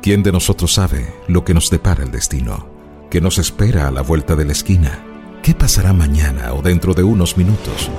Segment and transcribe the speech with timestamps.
[0.00, 2.68] ¿Quién de nosotros sabe lo que nos depara el destino?
[3.10, 5.04] ¿Qué nos espera a la vuelta de la esquina?
[5.42, 7.90] ¿Qué pasará mañana o dentro de unos minutos?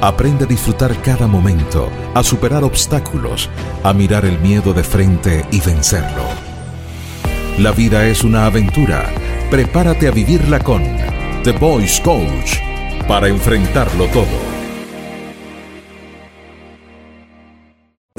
[0.00, 3.50] Aprende a disfrutar cada momento, a superar obstáculos,
[3.82, 6.22] a mirar el miedo de frente y vencerlo.
[7.58, 9.12] La vida es una aventura.
[9.50, 10.84] Prepárate a vivirla con
[11.42, 12.58] The Voice Coach
[13.08, 14.57] para enfrentarlo todo.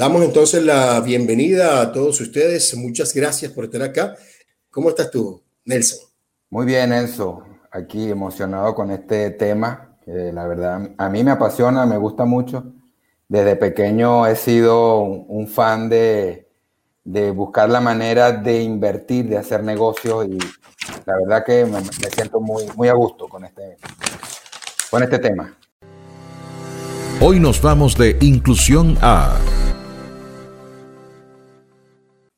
[0.00, 2.74] Damos entonces la bienvenida a todos ustedes.
[2.74, 4.16] Muchas gracias por estar acá.
[4.70, 5.98] ¿Cómo estás tú, Nelson?
[6.48, 7.42] Muy bien, Enzo.
[7.70, 12.64] Aquí emocionado con este tema la verdad a mí me apasiona, me gusta mucho.
[13.28, 16.48] Desde pequeño he sido un, fan de,
[17.34, 20.38] buscar la manera de invertir, de hacer negocios y
[21.04, 23.76] la verdad que me, siento muy, muy a gusto con este,
[24.90, 25.54] con este tema.
[27.20, 29.38] Hoy nos vamos de inclusión a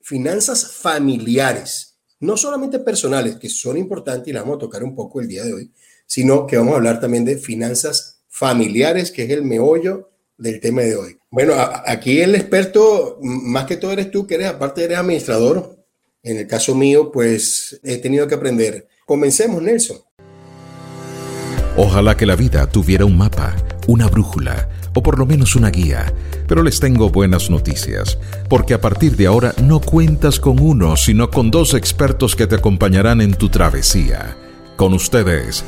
[0.02, 5.20] finanzas familiares, no solamente personales, que son importantes y las vamos a tocar un poco
[5.20, 5.72] el día de hoy,
[6.06, 10.82] sino que vamos a hablar también de finanzas familiares, que es el meollo del tema
[10.82, 11.18] de hoy.
[11.30, 11.54] Bueno,
[11.86, 15.78] aquí el experto, más que todo eres tú, que eres, aparte eres administrador.
[16.22, 18.88] En el caso mío, pues he tenido que aprender.
[19.06, 19.98] Comencemos, Nelson.
[21.76, 23.56] Ojalá que la vida tuviera un mapa,
[23.88, 26.12] una brújula o por lo menos una guía.
[26.46, 31.30] Pero les tengo buenas noticias, porque a partir de ahora no cuentas con uno, sino
[31.30, 34.36] con dos expertos que te acompañarán en tu travesía.
[34.76, 35.64] Con ustedes,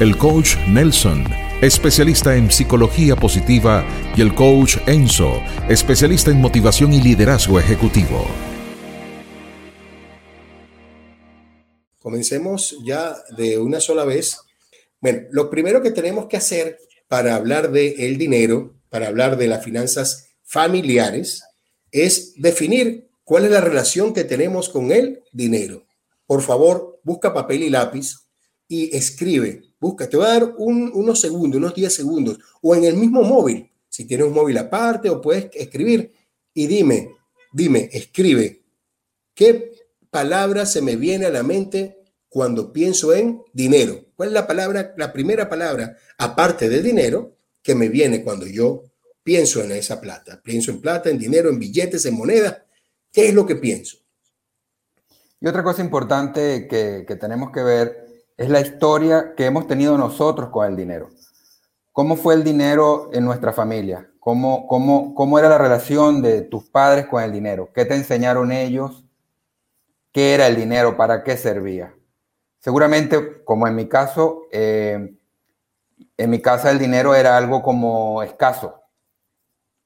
[0.00, 1.24] el coach Nelson,
[1.60, 3.84] especialista en psicología positiva,
[4.16, 8.26] y el coach Enzo, especialista en motivación y liderazgo ejecutivo.
[11.98, 14.40] Comencemos ya de una sola vez.
[15.00, 16.78] Bueno, lo primero que tenemos que hacer
[17.12, 21.44] para hablar de el dinero, para hablar de las finanzas familiares,
[21.90, 25.84] es definir cuál es la relación que tenemos con el dinero.
[26.24, 28.16] Por favor, busca papel y lápiz
[28.66, 29.60] y escribe.
[29.78, 33.70] Busca, te voy a dar unos segundos, unos 10 segundos, o en el mismo móvil,
[33.90, 36.14] si tienes un móvil aparte o puedes escribir,
[36.54, 37.10] y dime,
[37.52, 38.62] dime, escribe,
[39.34, 39.70] ¿qué
[40.08, 42.01] palabra se me viene a la mente
[42.32, 44.06] cuando pienso en dinero?
[44.16, 48.84] ¿Cuál es la palabra, la primera palabra, aparte de dinero, que me viene cuando yo
[49.22, 50.40] pienso en esa plata?
[50.42, 52.64] Pienso en plata, en dinero, en billetes, en moneda.
[53.12, 53.98] ¿Qué es lo que pienso?
[55.40, 59.98] Y otra cosa importante que, que tenemos que ver es la historia que hemos tenido
[59.98, 61.10] nosotros con el dinero.
[61.92, 64.10] ¿Cómo fue el dinero en nuestra familia?
[64.18, 67.70] ¿Cómo, cómo, cómo era la relación de tus padres con el dinero?
[67.74, 69.04] ¿Qué te enseñaron ellos?
[70.12, 70.96] ¿Qué era el dinero?
[70.96, 71.94] ¿Para qué servía?
[72.62, 75.16] Seguramente, como en mi caso, eh,
[76.16, 78.80] en mi casa el dinero era algo como escaso.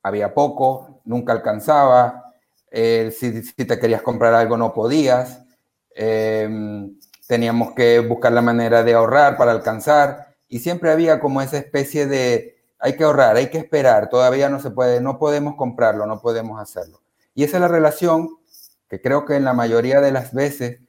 [0.02, 2.34] Había poco, nunca alcanzaba.
[2.70, 5.42] Eh, si, si, te querías comprar algo no podías.
[5.94, 6.90] Eh,
[7.26, 12.06] teníamos que buscar la manera de ahorrar para alcanzar y siempre había como esa especie
[12.06, 16.20] de hay que ahorrar, hay que esperar, todavía no se puede, no podemos comprarlo, no
[16.20, 17.00] podemos hacerlo.
[17.34, 18.28] Y esa es la relación
[18.88, 20.80] que creo que en la mayoría de las veces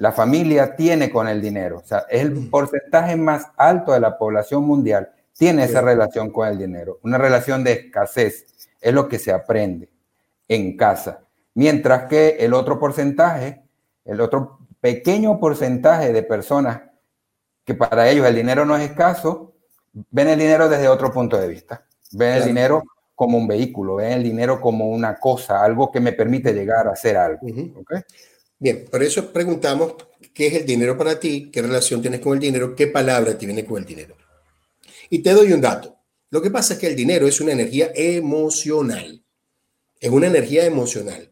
[0.00, 1.78] la familia tiene con el dinero.
[1.78, 6.48] O sea, es el porcentaje más alto de la población mundial tiene esa relación con
[6.48, 6.98] el dinero.
[7.02, 8.46] Una relación de escasez
[8.80, 9.90] es lo que se aprende
[10.48, 11.20] en casa.
[11.52, 13.62] Mientras que el otro porcentaje,
[14.06, 16.80] el otro pequeño porcentaje de personas
[17.64, 19.52] que para ellos el dinero no es escaso,
[19.92, 21.84] ven el dinero desde otro punto de vista.
[22.12, 22.82] Ven el dinero
[23.14, 26.92] como un vehículo, ven el dinero como una cosa, algo que me permite llegar a
[26.92, 27.46] hacer algo.
[28.60, 29.94] Bien, por eso preguntamos
[30.32, 33.46] qué es el dinero para ti, qué relación tienes con el dinero, qué palabra te
[33.46, 34.16] viene con el dinero.
[35.08, 35.96] Y te doy un dato.
[36.30, 39.24] Lo que pasa es que el dinero es una energía emocional.
[39.98, 41.30] Es una energía emocional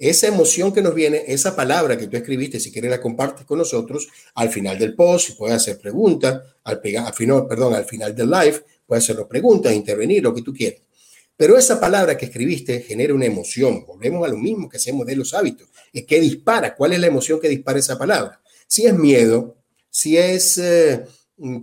[0.00, 3.58] esa emoción que nos viene, esa palabra que tú escribiste, si quieres la compartes con
[3.58, 8.16] nosotros al final del post, si puedes hacer preguntas, al, al final, perdón, al final
[8.16, 10.80] del live, puedes hacer preguntas, intervenir, lo que tú quieras.
[11.40, 13.86] Pero esa palabra que escribiste genera una emoción.
[13.86, 15.70] Volvemos a lo mismo que hacemos de los hábitos.
[16.06, 16.76] Que dispara.
[16.76, 18.42] ¿Cuál es la emoción que dispara esa palabra?
[18.66, 19.56] Si es miedo,
[19.88, 21.02] si es eh,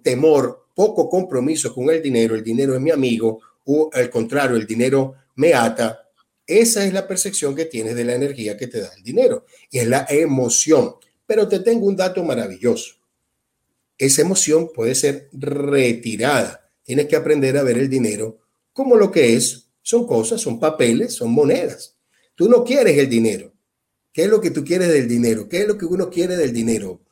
[0.01, 4.65] temor, poco compromiso con el dinero, el dinero es mi amigo, o al contrario, el
[4.65, 6.09] dinero me ata,
[6.47, 9.45] esa es la percepción que tienes de la energía que te da el dinero.
[9.69, 10.95] Y es la emoción.
[11.27, 12.95] Pero te tengo un dato maravilloso.
[13.95, 16.68] Esa emoción puede ser retirada.
[16.81, 18.39] Tienes que aprender a ver el dinero
[18.74, 19.65] como lo que es.
[19.88, 21.98] Son cosas, son papeles, son monedas.
[22.36, 23.54] Tú no quieres el dinero.
[24.12, 25.48] ¿Qué es lo que tú quieres del dinero?
[25.48, 27.06] ¿Qué es lo que uno quiere del dinero?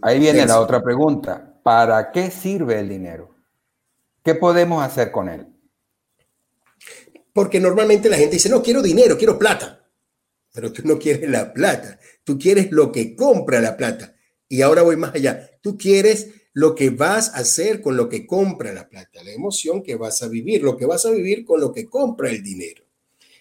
[0.00, 1.58] Ahí viene la otra pregunta.
[1.64, 3.34] ¿Para qué sirve el dinero?
[4.22, 5.44] ¿Qué podemos hacer con él?
[7.32, 9.84] Porque normalmente la gente dice, no, quiero dinero, quiero plata.
[10.52, 14.14] pero tú no quieres la plata, tú quieres lo que compra la plata.
[14.48, 18.26] Y ahora voy más allá, tú quieres lo que vas a hacer con lo que
[18.26, 21.60] compra la plata, la emoción que vas a vivir, lo que vas a vivir con
[21.60, 22.84] lo que compra el dinero.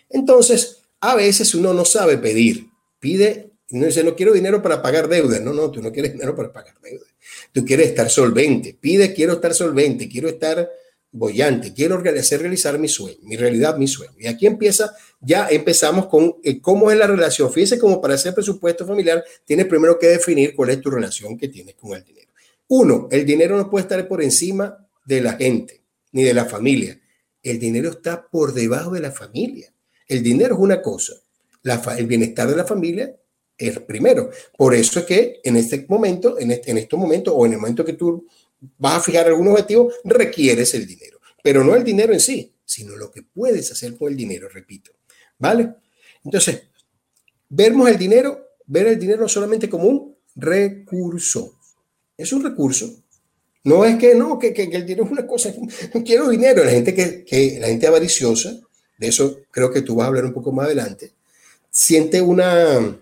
[0.09, 2.67] Entonces, a veces uno no sabe pedir,
[2.99, 6.35] pide, no dice, no quiero dinero para pagar deudas, no, no, tú no quieres dinero
[6.35, 7.07] para pagar deudas,
[7.51, 10.69] tú quieres estar solvente, pide, quiero estar solvente, quiero estar
[11.11, 14.15] bollante, quiero hacer realizar mi sueño, mi realidad, mi sueño.
[14.17, 17.53] Y aquí empieza, ya empezamos con eh, cómo es la relación.
[17.53, 21.47] Fíjense como para hacer presupuesto familiar, tienes primero que definir cuál es tu relación que
[21.47, 22.22] tienes con el dinero.
[22.75, 26.99] Uno, el dinero no puede estar por encima de la gente ni de la familia.
[27.43, 29.71] El dinero está por debajo de la familia.
[30.07, 31.13] El dinero es una cosa,
[31.95, 33.15] el bienestar de la familia
[33.55, 34.31] es primero.
[34.57, 37.59] Por eso es que en este momento, en, este, en estos momentos o en el
[37.59, 38.25] momento que tú
[38.79, 41.19] vas a fijar algún objetivo, requieres el dinero.
[41.43, 44.93] Pero no el dinero en sí, sino lo que puedes hacer con el dinero, repito.
[45.37, 45.75] ¿Vale?
[46.23, 46.63] Entonces,
[47.49, 51.52] vemos el dinero, ver el dinero solamente como un recurso.
[52.17, 52.93] Es un recurso.
[53.65, 55.53] No es que no, que, el dinero es una cosa,
[55.93, 56.63] no quiero dinero.
[56.63, 58.59] La gente que, que, la gente avariciosa,
[58.97, 61.11] de eso creo que tú vas a hablar un poco más adelante,
[61.69, 62.97] siente una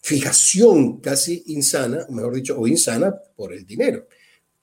[0.00, 4.06] fijación casi insana, mejor dicho, o insana por el dinero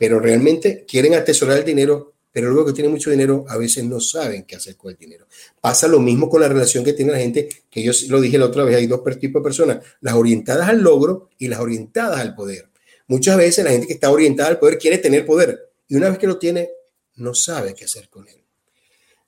[0.04, 4.02] pero realmente quieren atesorar el dinero, pero luego que tienen mucho dinero, a veces no
[4.02, 5.28] saben qué hacer con el dinero.
[5.62, 8.48] Pasa lo mismo con la relación que tiene la gente, que yo lo dije la
[8.48, 12.36] otra vez, hay dos tipos de personas, las orientadas al logro y las orientadas al
[12.36, 12.68] poder.
[13.14, 16.18] Muchas veces la gente que está orientada al poder quiere tener poder y una vez
[16.18, 16.72] que lo tiene,
[17.18, 18.44] no sabe qué hacer con él.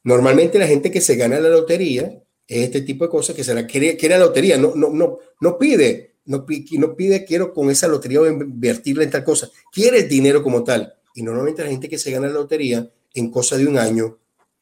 [0.04, 3.54] Normalmente la gente que se gana la lotería es este tipo de cosas que se
[3.54, 6.48] la quiere, quiere la lotería, no, no, no, no pide no,
[6.96, 10.92] pide quiero con esa lotería invertirla en tal cosa, quiere el dinero como tal.
[11.14, 14.18] Y normalmente la gente que se gana la lotería en cosa de un año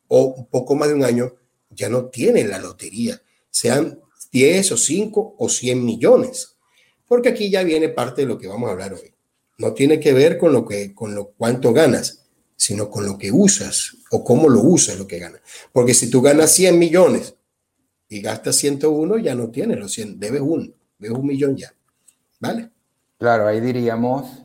[0.09, 1.33] o un poco más de un año
[1.69, 4.01] ya no tiene la lotería, sean
[4.33, 6.57] 10 o 5 o 100 millones.
[7.07, 9.12] Porque aquí ya viene parte de lo que vamos a hablar hoy.
[9.57, 13.31] No tiene que ver con lo que con lo cuánto ganas, sino con lo que
[13.31, 15.41] usas o cómo lo usas lo que ganas.
[15.71, 17.35] Porque si tú ganas 100 millones
[18.07, 20.67] y gastas 101, ya no tienes los 100, debes uno
[20.99, 21.73] de un millón ya.
[22.39, 22.69] ¿Vale?
[23.17, 24.43] Claro, ahí diríamos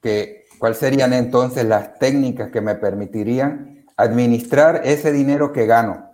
[0.00, 6.10] que cuáles serían entonces las técnicas que me permitirían administrar ese dinero que gano.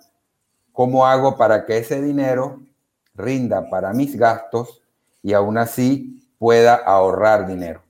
[0.72, 2.62] ¿Cómo hago para que ese dinero
[3.14, 4.82] rinda para mis gastos
[5.22, 7.85] y aún así pueda ahorrar dinero?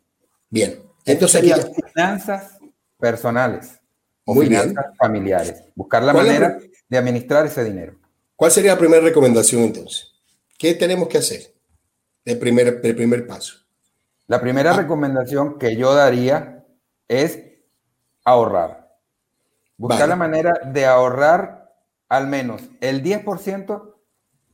[0.49, 2.59] Bien, entonces serían finanzas
[2.99, 3.81] personales
[4.25, 5.65] o finanzas familiares.
[5.75, 6.59] Buscar la manera
[6.89, 7.99] de administrar ese dinero.
[8.35, 10.13] ¿Cuál sería la primera recomendación entonces?
[10.59, 11.57] ¿Qué tenemos que hacer?
[12.27, 13.55] el primer, primer paso.
[14.27, 14.77] La primera ah.
[14.77, 16.67] recomendación que yo daría
[17.09, 17.41] es
[18.25, 18.99] ahorrar.
[19.79, 21.73] Buscar la manera de ahorrar
[22.09, 23.95] al menos el 10%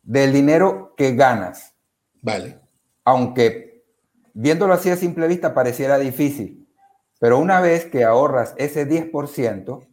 [0.03, 1.75] del dinero que ganas.
[2.21, 2.61] Vale.
[3.05, 3.72] Aunque
[4.35, 6.67] viéndolo así a simple vista pareciera difícil,
[7.19, 9.87] pero una vez que ahorras ese 10%,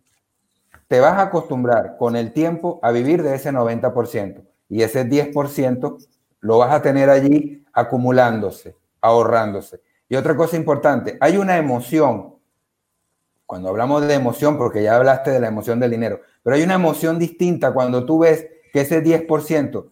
[0.87, 6.07] te vas a acostumbrar con el tiempo a vivir de ese 90% y ese 10%
[6.41, 9.81] lo vas a tener allí acumulándose, ahorrándose.
[10.09, 12.35] Y otra cosa importante, hay una emoción,
[13.45, 16.73] cuando hablamos de emoción, porque ya hablaste de la emoción del dinero, pero hay una
[16.73, 19.91] emoción distinta cuando tú ves que ese 10%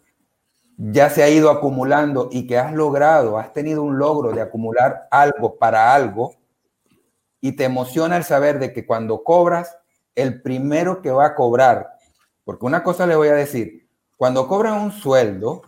[0.77, 5.07] ya se ha ido acumulando y que has logrado, has tenido un logro de acumular
[5.11, 6.35] algo para algo,
[7.41, 9.77] y te emociona el saber de que cuando cobras,
[10.15, 11.97] el primero que va a cobrar,
[12.43, 15.61] porque una cosa le voy a decir, cuando cobran un sueldo,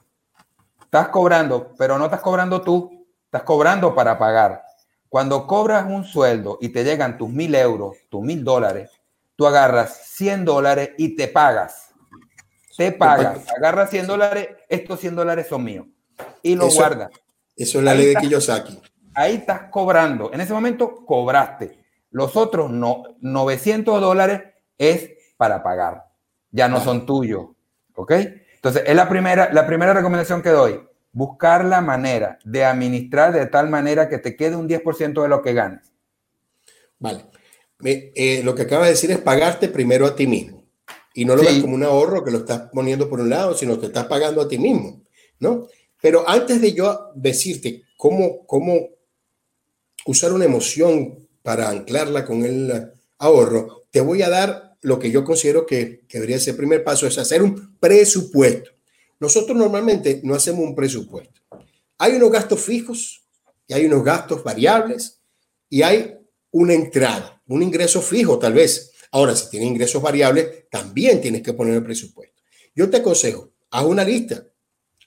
[0.89, 4.63] Estás cobrando, pero no estás cobrando tú, estás cobrando para pagar.
[5.07, 8.89] Cuando cobras un sueldo y te llegan tus mil euros, tus mil dólares,
[9.35, 11.88] tú agarras 100 dólares y te pagas.
[12.79, 15.85] Te pagas, agarras 100 dólares, estos 100 dólares son míos.
[16.41, 17.09] Y lo guardas.
[17.53, 18.79] Eso es la ley de Kiyosaki.
[19.13, 20.31] Ahí estás cobrando.
[20.31, 21.77] En ese momento cobraste.
[22.09, 24.43] Los otros no, 900 dólares
[24.77, 26.05] es para pagar.
[26.51, 27.47] Ya no son tuyos.
[27.95, 28.13] ¿Ok?
[28.55, 30.79] Entonces, es la primera, la primera recomendación que doy.
[31.11, 35.41] Buscar la manera de administrar de tal manera que te quede un 10% de lo
[35.41, 35.91] que ganas.
[36.97, 37.25] Vale.
[37.83, 40.58] Eh, lo que acabas de decir es pagarte primero a ti mismo.
[41.19, 43.77] Y no lo ves como un ahorro que lo estás poniendo por un lado, sino
[43.77, 45.03] que estás pagando a ti mismo,
[45.39, 45.67] ¿no?
[46.01, 48.87] Pero antes de yo decirte cómo, cómo
[50.05, 55.25] usar una emoción para anclarla con el ahorro, te voy a dar lo que yo
[55.25, 58.71] considero que, debería ser el primer paso es hacer un presupuesto.
[59.19, 61.41] Nosotros normalmente no hacemos un presupuesto.
[61.97, 63.25] Hay unos gastos fijos
[63.67, 65.19] y hay unos gastos variables
[65.69, 66.15] y hay
[66.51, 68.93] una entrada, un ingreso fijo tal vez.
[69.11, 72.41] Ahora, si tienes ingresos variables, también tienes que poner el presupuesto.
[72.75, 74.45] Yo te aconsejo, haz una lista,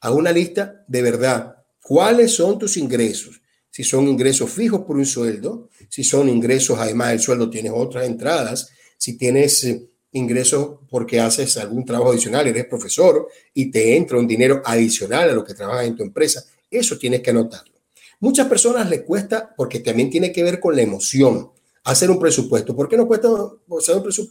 [0.03, 1.55] Haz una lista de verdad.
[1.81, 3.41] ¿Cuáles son tus ingresos?
[3.71, 8.07] Si son ingresos fijos por un sueldo, si son ingresos, además del sueldo tienes otras
[8.07, 14.19] entradas, si tienes eh, ingresos porque haces algún trabajo adicional, eres profesor y te entra
[14.19, 17.75] un dinero adicional a lo que trabajas en tu empresa, eso tienes que anotarlo.
[18.19, 21.53] Muchas personas les cuesta, porque también tiene que ver con la emoción,
[21.85, 22.75] hacer un presupuesto.
[22.75, 23.29] ¿Por qué nos cuesta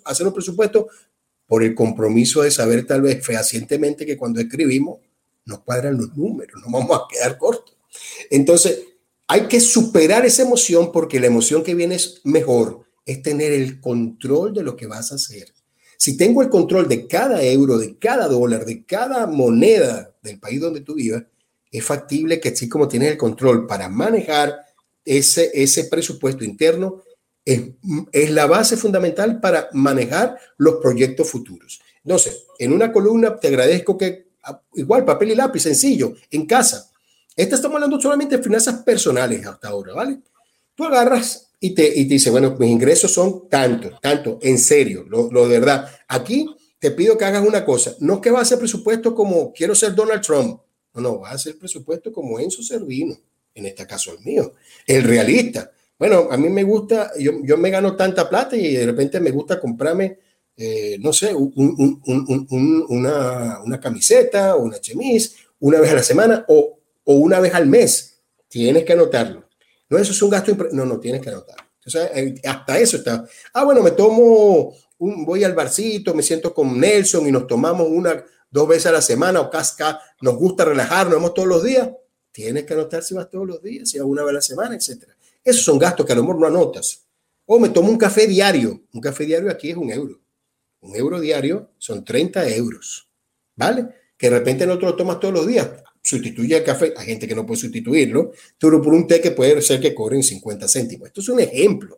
[0.06, 0.88] hacer un presupuesto?
[1.46, 5.00] Por el compromiso de saber tal vez fehacientemente que cuando escribimos
[5.46, 7.76] nos cuadran los números, nos vamos a quedar cortos.
[8.30, 8.80] Entonces,
[9.28, 13.82] hay que superar esa emoción porque la emoción que viene es mejor, es tener el
[13.82, 15.54] control de lo que vas a hacer.
[15.98, 20.60] Si tengo el control de cada euro, de cada dólar, de cada moneda del país
[20.60, 21.24] donde tú vivas,
[21.72, 24.60] es factible que así como tienes el control para manejar
[25.06, 27.04] ese, ese presupuesto interno,
[28.12, 31.82] es, la base fundamental para manejar los proyectos futuros.
[32.04, 34.30] Entonces, en una columna te agradezco que,
[34.76, 36.90] igual, papel y lápiz, sencillo, en casa.
[37.36, 40.20] Esta estamos hablando solamente de finanzas personales hasta ahora, ¿vale?
[40.76, 45.06] Tú agarras y te, y te dice, bueno, mis ingresos son tanto, tanto, en serio,
[45.08, 45.90] lo, lo de verdad.
[46.08, 46.48] Aquí
[46.80, 49.94] te pido que hagas una cosa, no que va a ser presupuesto como quiero ser
[49.94, 50.60] Donald Trump,
[50.94, 53.18] no, no, va a ser presupuesto como Enzo Servino,
[53.54, 54.54] en este caso el mío,
[54.86, 55.72] el realista.
[56.02, 59.30] Bueno, a mí me gusta, yo, yo me gano tanta plata y de repente me
[59.30, 60.18] gusta comprarme,
[60.58, 66.02] eh, no sé, un, un, una, una, camiseta o una chemise una vez a la
[66.02, 68.20] semana o, o, una vez al mes.
[68.48, 69.48] Tienes que anotarlo.
[69.90, 71.66] No, eso es un gasto, no, no, tienes que anotarlo.
[72.16, 73.24] Eh, hasta eso está.
[73.54, 77.88] Ah, bueno, me tomo, un, voy al barcito, me siento con Nelson y nos tomamos
[77.88, 81.92] una, dos veces a la semana o casca, nos gusta relajarnos, vamos todos los días,
[82.32, 84.74] tienes que anotar si vas todos los días, si vas una vez a la semana,
[84.74, 85.11] etc.
[85.44, 87.06] Esos son gastos que a lo mejor no anotas.
[87.46, 88.82] O me tomo un café diario.
[88.94, 90.20] Un café diario aquí es un euro.
[90.82, 93.08] Un euro diario son 30 euros.
[93.56, 93.88] ¿Vale?
[94.18, 95.70] Que de repente no te lo tomas todos los días.
[96.02, 96.94] Sustituye el café.
[96.96, 98.32] Hay gente que no puede sustituirlo.
[98.58, 101.08] Pero por un té que puede ser que cobren 50 céntimos.
[101.08, 101.98] Esto es un ejemplo.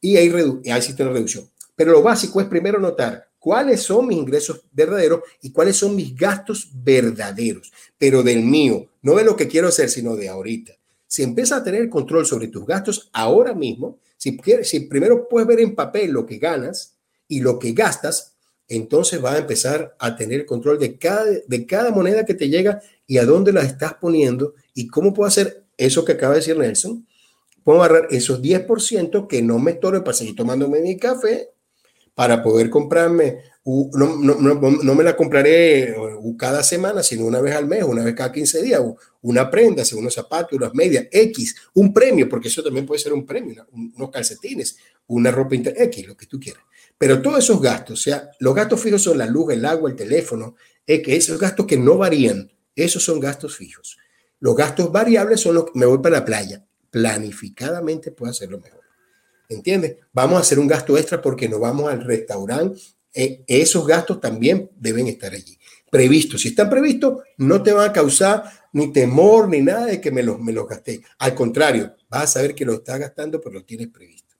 [0.00, 0.32] Y ahí,
[0.64, 1.48] existe una reducción.
[1.74, 6.14] Pero lo básico es primero notar cuáles son mis ingresos verdaderos y cuáles son mis
[6.14, 10.72] gastos verdaderos, pero del mío, no de lo que quiero hacer, sino de ahorita.
[11.14, 15.46] Si empiezas a tener control sobre tus gastos ahora mismo, si, quieres, si primero puedes
[15.46, 16.96] ver en papel lo que ganas
[17.28, 18.34] y lo que gastas,
[18.66, 22.82] entonces vas a empezar a tener control de cada, de cada moneda que te llega
[23.06, 26.58] y a dónde la estás poniendo y cómo puedo hacer eso que acaba de decir
[26.58, 27.06] Nelson.
[27.62, 31.50] Puedo agarrar esos 10% que no me estorbe para seguir tomándome mi café
[32.14, 37.54] para poder comprarme, no, no, no, me la compraré uh, cada semana, sino una vez
[37.56, 38.80] al mes, una vez cada 15 días,
[39.22, 43.26] una prenda, unos zapatos, unas medias, X, un premio, porque eso también puede ser un
[43.26, 44.76] premio, unos calcetines,
[45.08, 46.62] una ropa inter X, lo que tú quieras.
[46.96, 49.96] Pero todos esos gastos, o sea, los gastos fijos son la luz, el agua, el
[49.96, 50.54] teléfono,
[50.86, 53.98] es que esos gastos que no varían, esos son gastos fijos.
[54.38, 56.64] Los gastos variables son los que me voy para la playa.
[56.90, 58.83] Planificadamente puedo hacerlo mejor.
[59.48, 59.96] ¿Entiendes?
[60.12, 62.80] Vamos a hacer un gasto extra porque nos vamos al restaurante.
[63.12, 65.58] Eh, esos gastos también deben estar allí.
[65.90, 66.40] Previstos.
[66.40, 70.22] Si están previstos, no te van a causar ni temor ni nada de que me
[70.22, 71.02] los, me los gasté.
[71.18, 74.34] Al contrario, vas a saber que lo estás gastando, pero lo tienes previsto.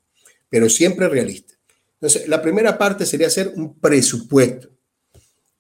[0.49, 1.55] Pero siempre realista.
[1.95, 4.69] Entonces, la primera parte sería hacer un presupuesto.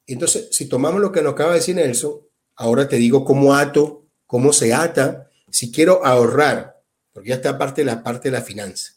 [0.06, 2.20] Entonces, si tomamos lo que nos acaba de decir Nelson,
[2.56, 6.82] ahora te digo cómo ato, cómo se ata, si quiero ahorrar,
[7.12, 8.93] porque ya está parte de la parte de la finanza.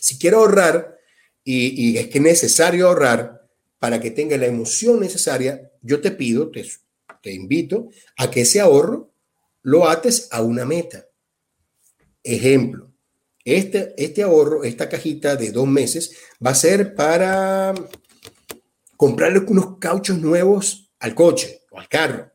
[0.00, 0.98] Si quiero ahorrar
[1.44, 6.50] y, es que es necesario ahorrar para que tenga la emoción necesaria, yo te pido,
[6.50, 6.66] te,
[7.22, 9.12] te invito a que ese ahorro
[9.62, 11.06] lo ates a una meta.
[12.22, 12.92] Ejemplo,
[13.44, 17.74] este, este ahorro, esta cajita de dos meses, va a ser para
[18.96, 22.30] comprarle unos cauchos nuevos al coche o al carro,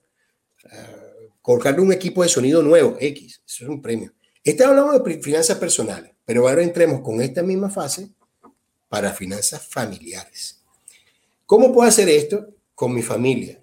[0.64, 4.14] uh, colocarle un equipo de sonido nuevo, X, eso es un premio.
[4.44, 6.13] Este hablamos de finanzas personales.
[6.26, 8.10] Pero ahora entremos con esta misma fase
[8.90, 10.62] para finanzas familiares.
[11.46, 13.62] ¿Cómo puedo hacer esto con mi familia?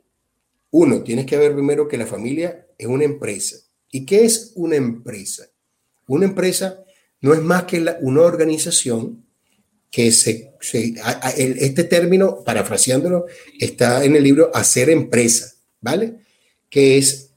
[0.73, 3.57] Uno, tienes que ver primero que la familia es una empresa.
[3.91, 5.49] ¿Y qué es una empresa?
[6.07, 6.85] Una empresa
[7.21, 9.25] no es más que una organización
[9.91, 10.55] que se,
[11.37, 13.27] este término, parafraseándolo,
[13.59, 16.21] está en el libro Hacer Empresa, ¿vale?
[16.69, 17.31] Que es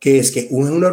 [0.00, 0.88] que es que una una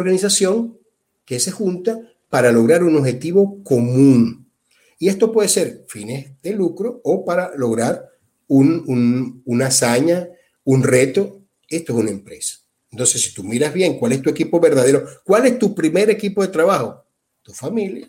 [1.24, 2.00] que se junta
[2.36, 4.52] para lograr un objetivo común.
[4.98, 8.10] Y esto puede ser fines de lucro o para lograr
[8.46, 10.28] un, una hazaña,
[10.62, 11.40] un reto.
[11.66, 12.58] Esto es una empresa.
[12.90, 16.42] Entonces, si tú miras bien cuál es tu equipo verdadero, cuál es tu primer equipo
[16.42, 17.06] de trabajo,
[17.40, 18.06] tu familia.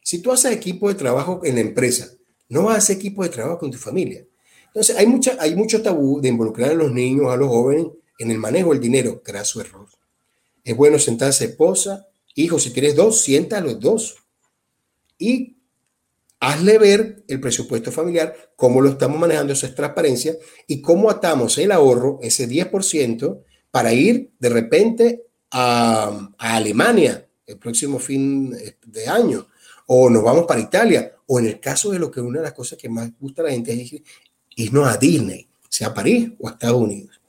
[0.00, 2.08] Si tú haces equipo de trabajo en la empresa,
[2.48, 4.24] no hacer equipo de trabajo con tu familia.
[4.68, 8.70] Entonces, hay, mucho tabú de involucrar a los niños, a los jóvenes en el manejo
[8.70, 9.86] del dinero, su error.
[10.64, 14.16] Es bueno sentarse esposa, hijo, si tienes dos, sienta a los dos.
[15.18, 15.56] Y
[16.40, 20.36] hazle ver el presupuesto familiar, cómo lo estamos manejando, esa es transparencia
[20.66, 27.98] y cómo atamos el ahorro, ese 10%, para ir de repente a, Alemania el próximo
[27.98, 28.54] fin
[28.86, 29.46] de año,
[29.86, 32.54] o nos vamos para Italia, o en el caso de lo que una de las
[32.54, 34.02] cosas que más gusta a la gente es
[34.56, 37.20] irnos a Disney, sea a París o a Estados Unidos.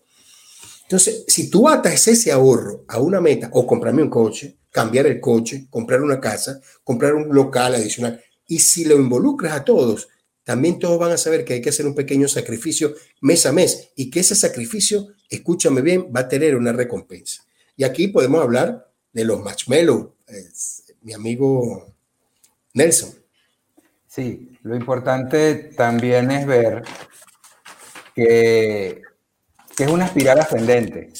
[0.83, 5.21] Entonces, si tú atas ese ahorro a una meta, o comprarme un coche, cambiar el
[5.21, 10.09] coche, comprar una casa, comprar un local adicional, y si lo involucras a todos,
[10.43, 13.91] también todos van a saber que hay que hacer un pequeño sacrificio mes a mes
[13.95, 17.45] y que ese sacrificio, escúchame bien, va a tener una recompensa.
[17.77, 20.09] Y aquí podemos hablar de los marshmallows,
[21.03, 21.95] mi amigo
[22.73, 23.11] Nelson.
[24.07, 26.83] Sí, lo importante también es ver
[28.13, 29.03] que,
[29.77, 31.13] que es una espiral ascendente.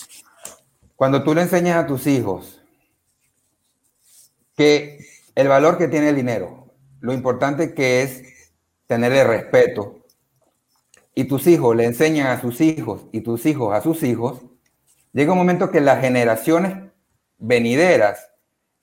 [0.98, 2.55] Cuando tú le enseñas a tus hijos
[4.56, 5.00] que
[5.36, 8.52] el valor que tiene el dinero, lo importante que es
[8.88, 10.06] tenerle respeto,
[11.16, 14.42] y tus hijos le enseñan a sus hijos y tus hijos a sus hijos,
[15.14, 16.92] llega un momento que las generaciones
[17.38, 18.30] venideras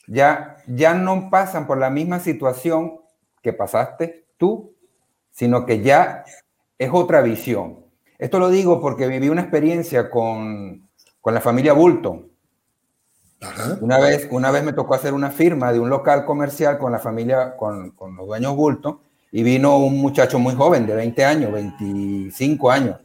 [0.06, 3.00] ya, ya no pasan por la misma situación
[3.42, 4.74] que pasaste tú,
[5.30, 6.24] sino que ya
[6.78, 7.84] es otra visión.
[8.18, 10.88] Esto lo digo porque viví una experiencia con,
[11.20, 12.31] con la familia Bulton.
[13.80, 16.98] Una, vez, una vez me tocó hacer una firma de un local comercial con la
[16.98, 19.00] familia, con, con los dueños Bulton,
[19.32, 23.00] y vino un muchacho muy joven, de 20 años, 25 años.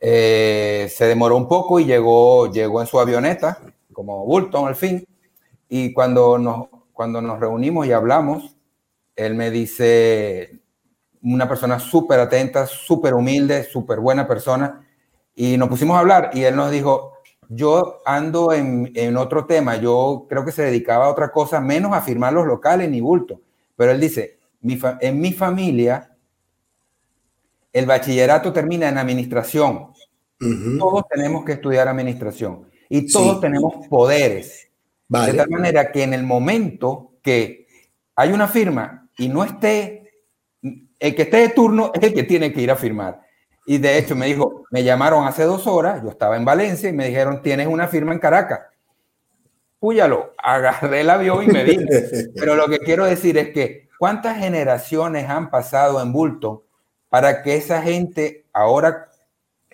[0.00, 3.58] Eh, se demoró un poco y llegó, llegó en su avioneta,
[3.92, 5.04] como Bulton al fin,
[5.68, 8.56] y cuando nos, cuando nos reunimos y hablamos,
[9.16, 10.60] él me dice,
[11.22, 14.86] una persona súper atenta, súper humilde, súper buena persona.
[15.34, 17.11] Y nos pusimos a hablar y él nos dijo,
[17.54, 21.92] yo ando en, en, otro tema, yo creo que se dedicaba a otra cosa, menos
[21.92, 23.40] a firmar los locales ni bulto.
[23.76, 26.16] Pero él dice, mi en mi familia,
[27.72, 29.88] el bachillerato termina en administración.
[30.78, 34.68] Todos tenemos que estudiar administración y todos tenemos poderes.
[35.08, 37.66] De tal manera que en el momento que
[38.16, 40.02] hay una firma y no esté
[40.62, 43.20] el que esté de turno es el que tiene que ir a firmar.
[43.64, 46.92] Y de hecho me dijo, me llamaron hace dos horas, yo estaba en Valencia y
[46.92, 48.60] me dijeron, tienes una firma en Caracas.
[49.78, 51.86] Púyalo, agarré el avión y me vine.
[52.34, 56.64] Pero lo que quiero decir es que cuántas generaciones han pasado en bulto
[57.08, 59.08] para que esa gente ahora,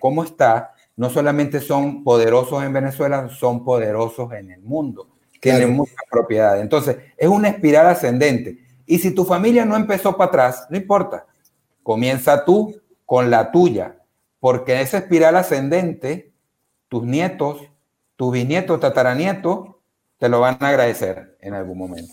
[0.01, 5.09] como está, no solamente son poderosos en Venezuela, son poderosos en el mundo.
[5.41, 6.61] Tienen muchas propiedades.
[6.61, 8.59] Entonces, es una espiral ascendente.
[8.85, 11.27] Y si tu familia no empezó para atrás, no importa.
[11.83, 12.75] Comienza tú
[13.09, 14.03] con la tuya,
[14.39, 16.35] porque esa espiral ascendente,
[16.89, 17.63] tus nietos,
[18.17, 19.61] tus bisnietos, tataranietos,
[20.19, 22.13] te lo van a agradecer en algún momento.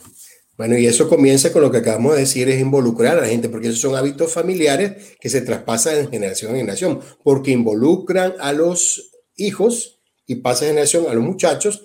[0.56, 3.50] Bueno, y eso comienza con lo que acabamos de decir, es involucrar a la gente,
[3.50, 8.54] porque esos son hábitos familiares que se traspasan de generación en generación, porque involucran a
[8.54, 11.84] los hijos y pasan de generación a los muchachos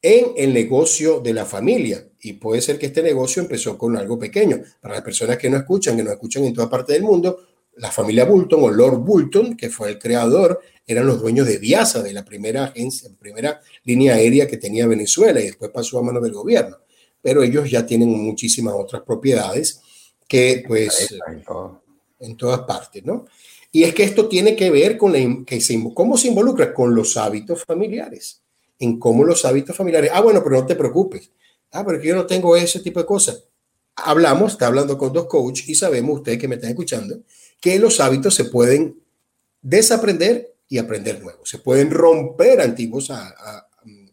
[0.00, 2.08] en el negocio de la familia.
[2.22, 4.62] Y puede ser que este negocio empezó con algo pequeño.
[4.80, 7.38] Para las personas que no escuchan, que no escuchan en toda parte del mundo,
[7.76, 12.02] la familia Bulton o Lord Bulton, que fue el creador, eran los dueños de Viasa,
[12.02, 16.22] de la primera agencia, primera línea aérea que tenía Venezuela y después pasó a manos
[16.22, 16.78] del gobierno.
[17.20, 19.80] Pero ellos ya tienen muchísimas otras propiedades
[20.28, 21.14] que pues
[22.18, 23.26] en todas partes, ¿no?
[23.72, 25.60] Y es que esto tiene que ver con la, que
[25.92, 28.42] cómo se involucra con los hábitos familiares
[28.78, 30.10] en cómo los hábitos familiares.
[30.12, 31.30] Ah, bueno, pero no te preocupes.
[31.72, 33.44] Ah, pero yo no tengo ese tipo de cosas.
[33.96, 37.18] Hablamos, está hablando con dos coaches y sabemos, ustedes que me están escuchando,
[37.60, 39.00] que los hábitos se pueden
[39.62, 41.48] desaprender y aprender nuevos.
[41.48, 43.12] Se pueden romper antiguos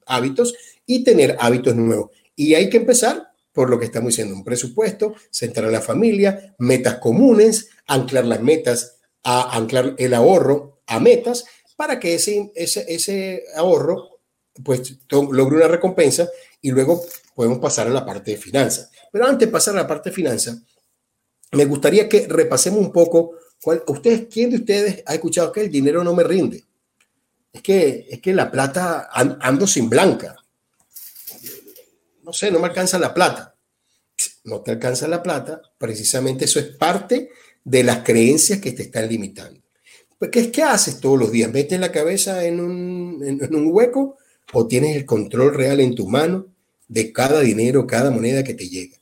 [0.06, 2.12] hábitos y tener hábitos nuevos.
[2.36, 6.96] Y hay que empezar por lo que estamos diciendo, un presupuesto, centrar la familia, metas
[6.96, 11.46] comunes, anclar las metas, a anclar el ahorro a metas
[11.78, 14.20] para que ese, ese, ese ahorro
[14.64, 16.28] pues logre una recompensa
[16.62, 17.04] y luego
[17.36, 18.92] podemos pasar a la parte de finanzas.
[19.12, 20.62] Pero antes de pasar a la parte de finanzas,
[21.54, 25.72] me gustaría que repasemos un poco, cuál, ustedes, ¿quién de ustedes ha escuchado que el
[25.72, 26.64] dinero no me rinde?
[27.52, 30.36] Es que, es que la plata ando sin blanca.
[32.24, 33.56] No sé, no me alcanza la plata.
[34.46, 37.30] No te alcanza la plata, precisamente eso es parte
[37.64, 39.62] de las creencias que te están limitando.
[40.32, 41.52] ¿Qué, qué haces todos los días?
[41.52, 44.18] ¿Metes la cabeza en un, en un hueco
[44.54, 46.48] o tienes el control real en tu mano
[46.88, 48.98] de cada dinero, cada moneda que te llega.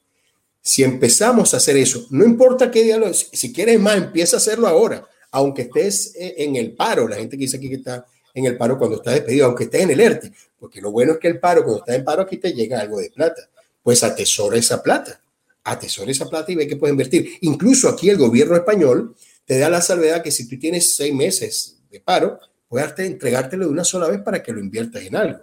[0.61, 4.67] Si empezamos a hacer eso, no importa qué lo, si quieres más, empieza a hacerlo
[4.67, 8.45] ahora, aunque estés eh, en el paro, la gente que dice aquí que está en
[8.45, 11.27] el paro cuando estás despedido, aunque estés en el ERTE, porque lo bueno es que
[11.27, 13.49] el paro, cuando estás en paro, aquí te llega algo de plata.
[13.81, 15.19] Pues atesora esa plata,
[15.63, 17.37] atesora esa plata y ve que puedes invertir.
[17.41, 21.77] Incluso aquí el gobierno español te da la salvedad que si tú tienes seis meses
[21.89, 25.39] de paro, puedes entregártelo de una sola vez para que lo inviertas en algo.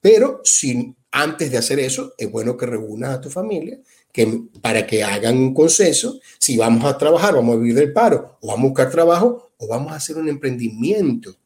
[0.00, 3.78] Pero si antes de hacer eso, es bueno que reúnas a tu familia
[4.16, 8.38] que, para que hagan un consenso si vamos a trabajar, vamos a vivir del paro,
[8.40, 11.36] o vamos a buscar trabajo, o vamos a hacer un emprendimiento.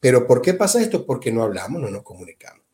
[0.00, 1.06] Pero ¿por qué pasa esto?
[1.06, 2.64] Porque no hablamos, no nos comunicamos.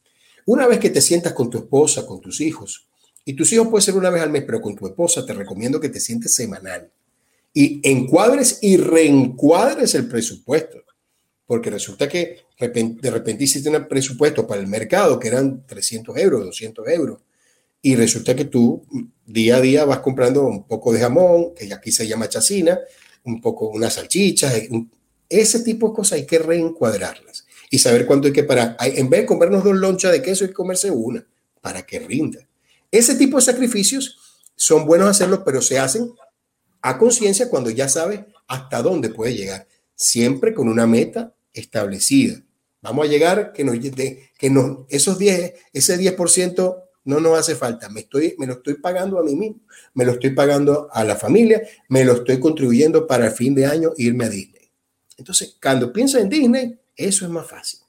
[0.46, 2.88] Una vez que te sientas con tu esposa, con tus hijos,
[3.26, 5.78] y tus hijos puede ser una vez al mes, pero con tu esposa te recomiendo
[5.78, 6.90] que te sientes semanal
[7.52, 10.78] y encuadres y reencuadres el presupuesto.
[11.44, 16.44] Porque resulta que de repente hiciste un presupuesto para el mercado que eran 300 euros,
[16.46, 17.18] 200 euros,
[17.80, 18.84] y resulta que tú
[19.24, 22.78] día a día vas comprando un poco de jamón, que aquí se llama chacina,
[23.24, 24.54] un poco unas salchichas,
[25.28, 28.76] ese tipo de cosas hay que reencuadrarlas y saber cuánto hay que parar.
[28.80, 31.26] En vez de comernos dos lonchas de queso, hay que comerse una
[31.60, 32.48] para que rinda.
[32.90, 34.18] Ese tipo de sacrificios
[34.56, 36.10] son buenos hacerlos, pero se hacen
[36.80, 42.42] a conciencia cuando ya sabes hasta dónde puede llegar, siempre con una meta establecida.
[42.80, 43.76] Vamos a llegar que nos
[44.88, 46.76] esos 10, ese 10%
[47.08, 49.60] no nos hace falta, me, estoy, me lo estoy pagando a mí mismo,
[49.94, 53.64] me lo estoy pagando a la familia, me lo estoy contribuyendo para el fin de
[53.64, 54.70] año irme a Disney.
[55.16, 57.80] Entonces, cuando piensas en Disney, eso es más fácil.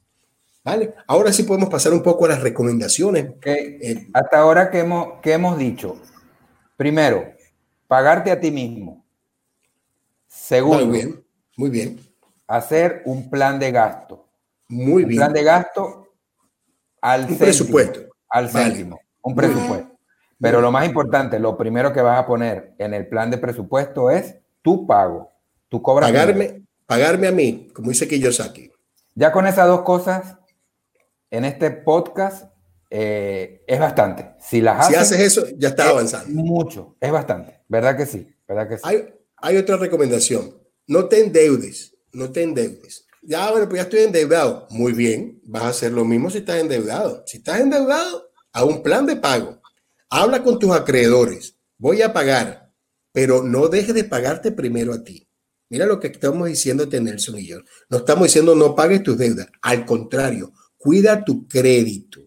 [0.64, 0.94] ¿Vale?
[1.06, 3.34] Ahora sí podemos pasar un poco a las recomendaciones.
[3.44, 5.98] Eh, hasta ahora que hemos, que hemos dicho,
[6.78, 7.34] primero,
[7.90, 9.06] pagarte a ti mismo.
[10.30, 11.26] Segundo, muy bien,
[11.58, 12.00] muy bien.
[12.48, 14.30] Hacer un plan de gasto.
[14.70, 15.20] Muy bien.
[15.20, 16.08] Un plan de gasto
[17.02, 18.10] al un presupuesto.
[18.30, 19.98] Al céntimo, un presupuesto.
[20.40, 24.10] Pero lo más importante, lo primero que vas a poner en el plan de presupuesto
[24.10, 25.32] es tu pago.
[25.68, 26.08] Tu cobra.
[26.08, 28.72] Pagarme, pagarme a mí, como dice Kiyosaki.
[29.16, 30.38] Ya con esas dos cosas,
[31.30, 32.52] en este podcast
[32.90, 34.36] eh, es bastante.
[34.40, 36.42] Si las haces, si haces eso, ya estás avanzando.
[36.42, 37.62] Mucho, es bastante.
[37.68, 38.28] ¿Verdad que sí?
[38.48, 38.84] ¿Verdad que sí?
[38.86, 40.58] Hay, hay otra recomendación.
[40.88, 43.06] No te endeudes, no te endeudes.
[43.22, 44.68] Ya, bueno, pues ya estoy endeudado.
[44.70, 47.24] Muy bien, vas a hacer lo mismo si estás endeudado.
[47.28, 49.62] Si estás endeudado, a un plan de pago.
[50.10, 51.56] Habla con tus acreedores.
[51.78, 52.74] Voy a pagar,
[53.12, 55.28] pero no dejes de pagarte primero a ti.
[55.70, 57.60] Mira lo que estamos diciendo Nelson y yo.
[57.90, 59.48] No estamos diciendo no pagues tus deudas.
[59.62, 62.22] Al contrario, cuida tu crédito.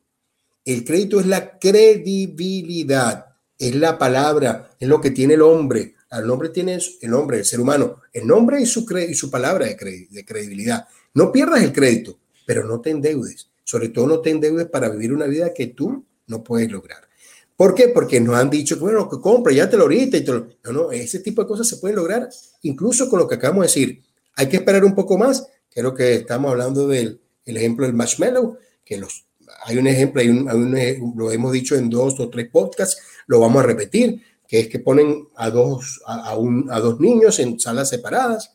[0.64, 3.26] El crédito es la credibilidad,
[3.58, 5.96] es la palabra, es lo que tiene el hombre.
[6.08, 9.66] El hombre tiene el hombre, el ser humano, el nombre y su, y su palabra
[9.66, 10.86] de credibilidad.
[11.14, 13.50] No pierdas el crédito, pero no te endeudes.
[13.64, 17.08] Sobre todo no te endeudes para vivir una vida que tú no puedes lograr.
[17.56, 17.88] ¿Por qué?
[17.88, 21.20] Porque nos han dicho, bueno, que compra, ya te lo ahorita y No, no, ese
[21.20, 22.28] tipo de cosas se pueden lograr
[22.62, 24.02] incluso con lo que acabamos de decir.
[24.34, 25.46] Hay que esperar un poco más.
[25.70, 29.26] Creo que estamos hablando del el ejemplo del marshmallow, que los,
[29.64, 33.62] hay un ejemplo, hay un, lo hemos dicho en dos o tres podcasts, lo vamos
[33.62, 37.88] a repetir, que es que ponen a dos, a, un, a dos niños en salas
[37.88, 38.54] separadas